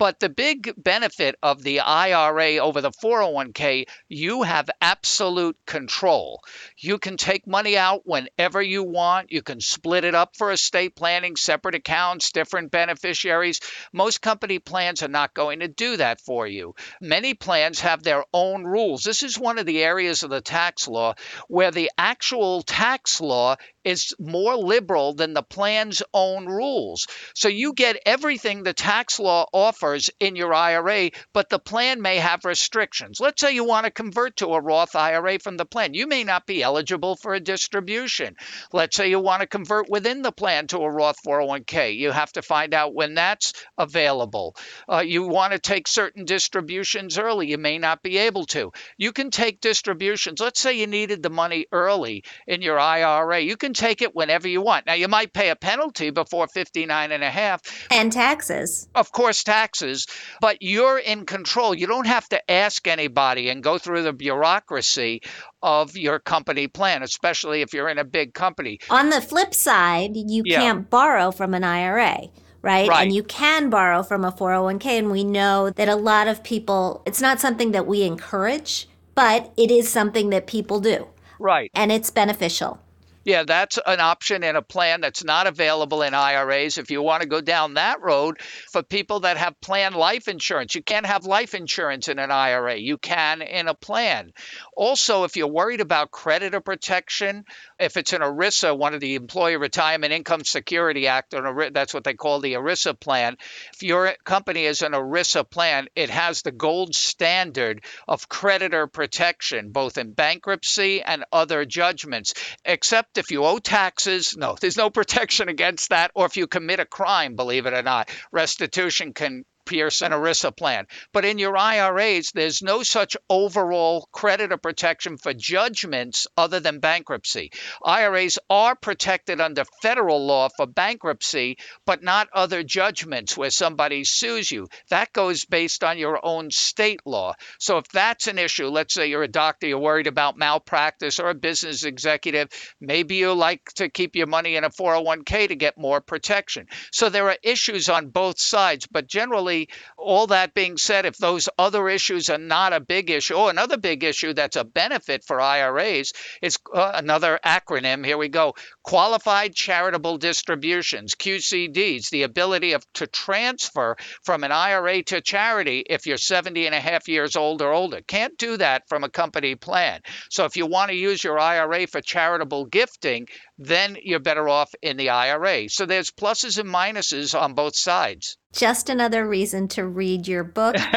But 0.00 0.18
the 0.18 0.30
big 0.30 0.72
benefit 0.78 1.34
of 1.42 1.62
the 1.62 1.80
IRA 1.80 2.56
over 2.56 2.80
the 2.80 2.90
401k, 2.90 3.84
you 4.08 4.44
have 4.44 4.70
absolute 4.80 5.58
control. 5.66 6.40
You 6.78 6.96
can 6.96 7.18
take 7.18 7.46
money 7.46 7.76
out 7.76 8.06
whenever 8.06 8.62
you 8.62 8.82
want. 8.82 9.30
You 9.30 9.42
can 9.42 9.60
split 9.60 10.04
it 10.04 10.14
up 10.14 10.38
for 10.38 10.52
estate 10.52 10.96
planning, 10.96 11.36
separate 11.36 11.74
accounts, 11.74 12.32
different 12.32 12.70
beneficiaries. 12.70 13.60
Most 13.92 14.22
company 14.22 14.58
plans 14.58 15.02
are 15.02 15.08
not 15.08 15.34
going 15.34 15.60
to 15.60 15.68
do 15.68 15.98
that 15.98 16.22
for 16.22 16.46
you. 16.46 16.74
Many 17.02 17.34
plans 17.34 17.80
have 17.80 18.02
their 18.02 18.24
own 18.32 18.64
rules. 18.64 19.04
This 19.04 19.22
is 19.22 19.38
one 19.38 19.58
of 19.58 19.66
the 19.66 19.84
areas 19.84 20.22
of 20.22 20.30
the 20.30 20.40
tax 20.40 20.88
law 20.88 21.12
where 21.46 21.72
the 21.72 21.90
actual 21.98 22.62
tax 22.62 23.20
law 23.20 23.56
is 23.84 24.14
more 24.18 24.56
liberal 24.56 25.14
than 25.14 25.34
the 25.34 25.42
plan's 25.42 26.02
own 26.12 26.46
rules. 26.46 27.06
So 27.34 27.48
you 27.48 27.72
get 27.72 28.02
everything 28.06 28.62
the 28.62 28.72
tax 28.72 29.18
law 29.18 29.46
offers 29.52 30.10
in 30.20 30.36
your 30.36 30.52
IRA, 30.52 31.10
but 31.32 31.48
the 31.48 31.58
plan 31.58 32.02
may 32.02 32.16
have 32.16 32.44
restrictions. 32.44 33.20
Let's 33.20 33.40
say 33.40 33.54
you 33.54 33.64
want 33.64 33.86
to 33.86 33.90
convert 33.90 34.36
to 34.36 34.48
a 34.48 34.60
Roth 34.60 34.94
IRA 34.94 35.38
from 35.38 35.56
the 35.56 35.64
plan. 35.64 35.94
You 35.94 36.06
may 36.06 36.24
not 36.24 36.46
be 36.46 36.62
eligible 36.62 37.16
for 37.16 37.34
a 37.34 37.40
distribution. 37.40 38.36
Let's 38.72 38.96
say 38.96 39.10
you 39.10 39.20
want 39.20 39.40
to 39.42 39.46
convert 39.46 39.88
within 39.88 40.22
the 40.22 40.32
plan 40.32 40.66
to 40.68 40.78
a 40.78 40.90
Roth 40.90 41.16
401k. 41.26 41.96
You 41.96 42.10
have 42.10 42.32
to 42.32 42.42
find 42.42 42.74
out 42.74 42.94
when 42.94 43.14
that's 43.14 43.52
available. 43.78 44.56
Uh, 44.88 45.02
you 45.06 45.24
want 45.24 45.52
to 45.52 45.58
take 45.58 45.88
certain 45.88 46.24
distributions 46.24 47.18
early. 47.18 47.50
You 47.50 47.58
may 47.58 47.78
not 47.78 48.02
be 48.02 48.18
able 48.18 48.44
to. 48.46 48.72
You 48.96 49.12
can 49.12 49.30
take 49.30 49.60
distributions. 49.60 50.40
Let's 50.40 50.60
say 50.60 50.78
you 50.78 50.86
needed 50.86 51.22
the 51.22 51.30
money 51.30 51.66
early 51.72 52.24
in 52.46 52.62
your 52.62 52.78
IRA. 52.78 53.40
You 53.40 53.56
can 53.56 53.69
can 53.70 53.88
take 53.88 54.02
it 54.02 54.14
whenever 54.14 54.48
you 54.48 54.60
want. 54.60 54.86
Now 54.86 54.94
you 54.94 55.08
might 55.08 55.32
pay 55.32 55.50
a 55.50 55.56
penalty 55.56 56.10
before 56.10 56.48
59 56.48 57.12
and 57.12 57.22
a 57.22 57.30
half 57.30 57.60
and 57.90 58.12
taxes. 58.12 58.88
Of 58.94 59.12
course 59.12 59.44
taxes, 59.44 60.06
but 60.40 60.58
you're 60.60 60.98
in 60.98 61.26
control. 61.26 61.74
You 61.74 61.86
don't 61.86 62.06
have 62.06 62.28
to 62.30 62.50
ask 62.50 62.86
anybody 62.86 63.48
and 63.48 63.62
go 63.62 63.78
through 63.78 64.02
the 64.02 64.12
bureaucracy 64.12 65.22
of 65.62 65.96
your 65.96 66.18
company 66.18 66.66
plan, 66.66 67.02
especially 67.02 67.62
if 67.62 67.72
you're 67.72 67.88
in 67.88 67.98
a 67.98 68.04
big 68.04 68.34
company. 68.34 68.80
On 68.90 69.10
the 69.10 69.20
flip 69.20 69.54
side, 69.54 70.12
you 70.16 70.42
yeah. 70.44 70.60
can't 70.60 70.90
borrow 70.90 71.30
from 71.30 71.54
an 71.54 71.64
IRA. 71.64 72.28
Right? 72.62 72.90
right? 72.90 73.04
And 73.04 73.14
you 73.14 73.22
can 73.22 73.70
borrow 73.70 74.02
from 74.02 74.22
a 74.22 74.32
401k. 74.32 74.84
And 74.84 75.10
we 75.10 75.24
know 75.24 75.70
that 75.70 75.88
a 75.88 75.96
lot 75.96 76.28
of 76.28 76.42
people, 76.42 77.02
it's 77.06 77.20
not 77.20 77.40
something 77.40 77.72
that 77.72 77.86
we 77.86 78.02
encourage, 78.02 78.86
but 79.14 79.50
it 79.56 79.70
is 79.70 79.88
something 79.88 80.28
that 80.28 80.46
people 80.46 80.78
do. 80.78 81.06
Right. 81.38 81.70
And 81.74 81.90
it's 81.90 82.10
beneficial. 82.10 82.82
Yeah, 83.30 83.44
that's 83.44 83.78
an 83.86 84.00
option 84.00 84.42
in 84.42 84.56
a 84.56 84.62
plan 84.62 85.02
that's 85.02 85.22
not 85.22 85.46
available 85.46 86.02
in 86.02 86.14
IRAs. 86.14 86.78
If 86.78 86.90
you 86.90 87.00
want 87.00 87.22
to 87.22 87.28
go 87.28 87.40
down 87.40 87.74
that 87.74 88.02
road, 88.02 88.40
for 88.72 88.82
people 88.82 89.20
that 89.20 89.36
have 89.36 89.60
planned 89.60 89.94
life 89.94 90.26
insurance, 90.26 90.74
you 90.74 90.82
can't 90.82 91.06
have 91.06 91.26
life 91.26 91.54
insurance 91.54 92.08
in 92.08 92.18
an 92.18 92.32
IRA. 92.32 92.74
You 92.74 92.98
can 92.98 93.40
in 93.40 93.68
a 93.68 93.74
plan. 93.74 94.32
Also, 94.76 95.22
if 95.22 95.36
you're 95.36 95.46
worried 95.46 95.80
about 95.80 96.10
creditor 96.10 96.60
protection, 96.60 97.44
if 97.78 97.96
it's 97.96 98.12
an 98.12 98.20
ERISA, 98.20 98.76
one 98.76 98.94
of 98.94 99.00
the 99.00 99.14
Employee 99.14 99.58
Retirement 99.58 100.12
Income 100.12 100.42
Security 100.42 101.06
Act, 101.06 101.32
or 101.32 101.70
that's 101.70 101.94
what 101.94 102.02
they 102.02 102.14
call 102.14 102.40
the 102.40 102.54
ERISA 102.54 102.98
plan. 102.98 103.36
If 103.74 103.84
your 103.84 104.12
company 104.24 104.64
is 104.64 104.82
an 104.82 104.90
ERISA 104.90 105.48
plan, 105.48 105.86
it 105.94 106.10
has 106.10 106.42
the 106.42 106.50
gold 106.50 106.96
standard 106.96 107.84
of 108.08 108.28
creditor 108.28 108.88
protection, 108.88 109.70
both 109.70 109.98
in 109.98 110.14
bankruptcy 110.14 111.00
and 111.00 111.24
other 111.30 111.64
judgments, 111.64 112.34
except 112.64 113.19
if 113.20 113.30
you 113.30 113.44
owe 113.44 113.58
taxes, 113.58 114.36
no, 114.36 114.56
there's 114.60 114.76
no 114.76 114.90
protection 114.90 115.48
against 115.48 115.90
that. 115.90 116.10
Or 116.14 116.26
if 116.26 116.36
you 116.36 116.46
commit 116.46 116.80
a 116.80 116.86
crime, 116.86 117.36
believe 117.36 117.66
it 117.66 117.74
or 117.74 117.82
not, 117.82 118.10
restitution 118.32 119.12
can 119.12 119.44
Pierce 119.70 120.02
and 120.02 120.12
ERISA 120.12 120.56
plan. 120.56 120.86
But 121.12 121.24
in 121.24 121.38
your 121.38 121.56
IRAs, 121.56 122.32
there's 122.32 122.60
no 122.60 122.82
such 122.82 123.16
overall 123.28 124.08
creditor 124.10 124.56
protection 124.56 125.16
for 125.16 125.32
judgments 125.32 126.26
other 126.36 126.58
than 126.58 126.80
bankruptcy. 126.80 127.52
IRAs 127.84 128.40
are 128.50 128.74
protected 128.74 129.40
under 129.40 129.62
federal 129.80 130.26
law 130.26 130.48
for 130.48 130.66
bankruptcy, 130.66 131.56
but 131.86 132.02
not 132.02 132.28
other 132.32 132.64
judgments 132.64 133.36
where 133.36 133.50
somebody 133.50 134.02
sues 134.02 134.50
you. 134.50 134.66
That 134.88 135.12
goes 135.12 135.44
based 135.44 135.84
on 135.84 135.98
your 135.98 136.18
own 136.20 136.50
state 136.50 137.02
law. 137.04 137.34
So 137.60 137.78
if 137.78 137.86
that's 137.92 138.26
an 138.26 138.38
issue, 138.38 138.66
let's 138.66 138.92
say 138.92 139.06
you're 139.06 139.22
a 139.22 139.28
doctor, 139.28 139.68
you're 139.68 139.78
worried 139.78 140.08
about 140.08 140.36
malpractice, 140.36 141.20
or 141.20 141.30
a 141.30 141.34
business 141.34 141.84
executive, 141.84 142.48
maybe 142.80 143.14
you 143.14 143.32
like 143.34 143.64
to 143.76 143.88
keep 143.88 144.16
your 144.16 144.26
money 144.26 144.56
in 144.56 144.64
a 144.64 144.70
401k 144.70 145.46
to 145.46 145.54
get 145.54 145.78
more 145.78 146.00
protection. 146.00 146.66
So 146.90 147.08
there 147.08 147.28
are 147.28 147.38
issues 147.44 147.88
on 147.88 148.08
both 148.08 148.40
sides, 148.40 148.88
but 148.90 149.06
generally, 149.06 149.59
all 149.96 150.28
that 150.28 150.54
being 150.54 150.76
said, 150.76 151.06
if 151.06 151.16
those 151.16 151.48
other 151.58 151.88
issues 151.88 152.30
are 152.30 152.38
not 152.38 152.72
a 152.72 152.80
big 152.80 153.10
issue, 153.10 153.34
or 153.34 153.50
another 153.50 153.76
big 153.76 154.04
issue 154.04 154.32
that's 154.32 154.56
a 154.56 154.64
benefit 154.64 155.24
for 155.24 155.40
IRAs 155.40 156.12
is 156.42 156.58
uh, 156.74 156.92
another 156.94 157.38
acronym. 157.44 158.04
Here 158.04 158.18
we 158.18 158.28
go 158.28 158.54
Qualified 158.82 159.54
Charitable 159.54 160.18
Distributions, 160.18 161.14
QCDs, 161.14 162.10
the 162.10 162.22
ability 162.22 162.72
of, 162.72 162.84
to 162.94 163.06
transfer 163.06 163.96
from 164.22 164.44
an 164.44 164.52
IRA 164.52 165.02
to 165.04 165.20
charity 165.20 165.84
if 165.88 166.06
you're 166.06 166.16
70 166.16 166.66
and 166.66 166.74
a 166.74 166.80
half 166.80 167.08
years 167.08 167.36
old 167.36 167.62
or 167.62 167.72
older. 167.72 168.00
Can't 168.06 168.36
do 168.38 168.56
that 168.56 168.88
from 168.88 169.04
a 169.04 169.08
company 169.08 169.54
plan. 169.54 170.00
So 170.30 170.44
if 170.44 170.56
you 170.56 170.66
want 170.66 170.90
to 170.90 170.96
use 170.96 171.22
your 171.22 171.38
IRA 171.38 171.86
for 171.86 172.00
charitable 172.00 172.66
gifting, 172.66 173.28
then 173.60 173.98
you're 174.02 174.20
better 174.20 174.48
off 174.48 174.74
in 174.80 174.96
the 174.96 175.10
IRA. 175.10 175.68
So 175.68 175.84
there's 175.84 176.10
pluses 176.10 176.58
and 176.58 176.68
minuses 176.68 177.38
on 177.38 177.52
both 177.52 177.76
sides. 177.76 178.38
Just 178.52 178.88
another 178.88 179.28
reason 179.28 179.68
to 179.68 179.86
read 179.86 180.26
your 180.26 180.42
book, 180.42 180.74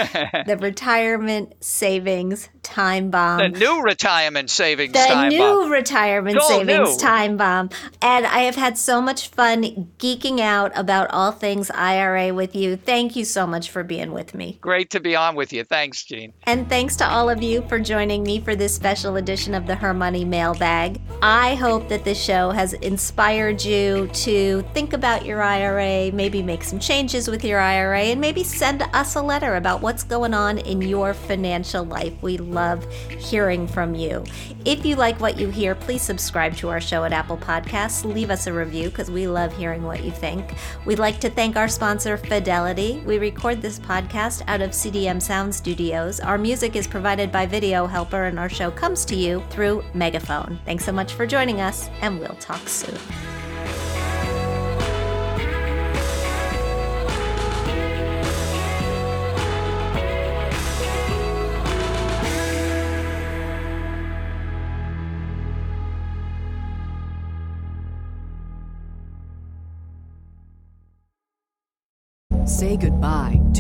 The 0.48 0.58
Retirement 0.60 1.54
Savings 1.64 2.50
Time 2.64 3.12
Bomb. 3.12 3.38
The 3.38 3.50
new 3.50 3.84
retirement 3.84 4.50
savings 4.50 4.94
the 4.94 5.00
time 5.00 5.30
new 5.30 5.38
bomb. 5.38 5.70
retirement 5.70 6.40
Go 6.40 6.48
savings 6.48 6.90
new. 6.94 6.98
time 6.98 7.38
bomb. 7.38 7.70
And 8.02 8.26
I 8.26 8.40
have 8.40 8.56
had 8.56 8.76
so 8.80 9.00
much 9.02 9.28
fun 9.28 9.92
geeking 10.00 10.40
out 10.40 10.72
about 10.74 11.12
all 11.12 11.32
things 11.32 11.70
IRA 11.70 12.34
with 12.34 12.56
you. 12.56 12.76
Thank 12.76 13.16
you 13.16 13.24
so 13.24 13.46
much 13.46 13.70
for 13.70 13.84
being 13.84 14.14
with 14.14 14.34
me. 14.34 14.58
Great 14.60 14.90
to 14.90 15.00
be 15.00 15.16
on 15.16 15.36
with 15.36 15.54
you. 15.54 15.64
Thanks, 15.64 16.04
Jean. 16.04 16.34
And 16.44 16.68
thanks 16.68 16.96
to 16.96 17.08
all 17.08 17.30
of 17.30 17.44
you 17.44 17.62
for 17.70 17.78
joining 17.78 18.24
me 18.24 18.42
for 18.42 18.56
this 18.56 18.74
special 18.74 19.18
edition 19.18 19.54
of 19.54 19.68
the 19.68 19.76
Her 19.76 19.94
Money 19.94 20.26
Mailbag. 20.26 21.00
I 21.22 21.54
hope 21.54 21.88
that 21.90 22.04
this 22.04 22.20
show 22.20 22.50
has 22.54 22.74
inspired 22.74 23.64
you 23.64 24.08
to 24.14 24.64
think 24.74 24.94
about 24.94 25.26
your 25.26 25.42
IRA, 25.42 26.12
maybe 26.14 26.42
make 26.42 26.64
some 26.64 26.80
changes 26.80 27.28
with 27.28 27.44
your 27.44 27.60
IRA, 27.60 28.04
and 28.04 28.22
maybe 28.22 28.44
send 28.44 28.84
us 28.94 29.16
a 29.16 29.22
letter 29.22 29.56
about 29.56 29.82
what's 29.82 30.04
going 30.04 30.34
on 30.34 30.60
in 30.60 30.82
your 30.82 31.14
financial 31.14 31.84
life. 31.84 32.14
We 32.22 32.38
love 32.38 32.90
hearing 33.10 33.68
from 33.68 33.96
you. 33.96 34.24
If 34.66 34.86
you 34.86 34.96
like 34.96 35.20
what 35.20 35.38
you 35.38 35.50
hear, 35.50 35.76
please 35.76 36.02
subscribe 36.02 36.56
to 36.58 36.70
our 36.70 36.80
show 36.80 37.04
at 37.04 37.12
Apple 37.12 37.38
Podcasts. 37.38 38.06
Leave 38.06 38.30
us 38.30 38.48
a 38.48 38.54
review 38.54 38.90
because 38.90 39.12
we 39.12 39.28
love 39.28 39.56
hearing 39.58 39.84
what 39.84 40.04
you 40.04 40.12
think. 40.12 40.54
We'd 40.86 41.00
like 41.00 41.20
to 41.20 41.30
thank 41.30 41.58
our 41.58 41.68
sponsor, 41.68 42.16
Fidelity. 42.16 43.04
We 43.06 43.18
record 43.18 43.62
this 43.62 43.80
podcast 43.80 44.44
out 44.48 44.62
of 44.62 44.72
CDM 44.72 45.22
Sound 45.22 45.54
Studios. 45.54 46.22
Our 46.22 46.38
music 46.38 46.76
is 46.76 46.88
provided 46.88 47.32
by 47.32 47.46
Video 47.46 47.88
Helper, 47.88 48.26
and 48.26 48.40
our 48.40 48.50
show 48.50 48.72
comes 48.72 49.04
to 49.06 49.16
you 49.16 49.44
through 49.50 49.84
Megaphone. 49.94 50.60
Thanks 50.66 50.86
so 50.86 50.92
much 50.92 51.14
for 51.14 51.26
joining 51.26 51.60
us, 51.60 51.90
and 52.02 52.20
we'll 52.20 52.33
talk 52.36 52.68
soon. 52.68 53.43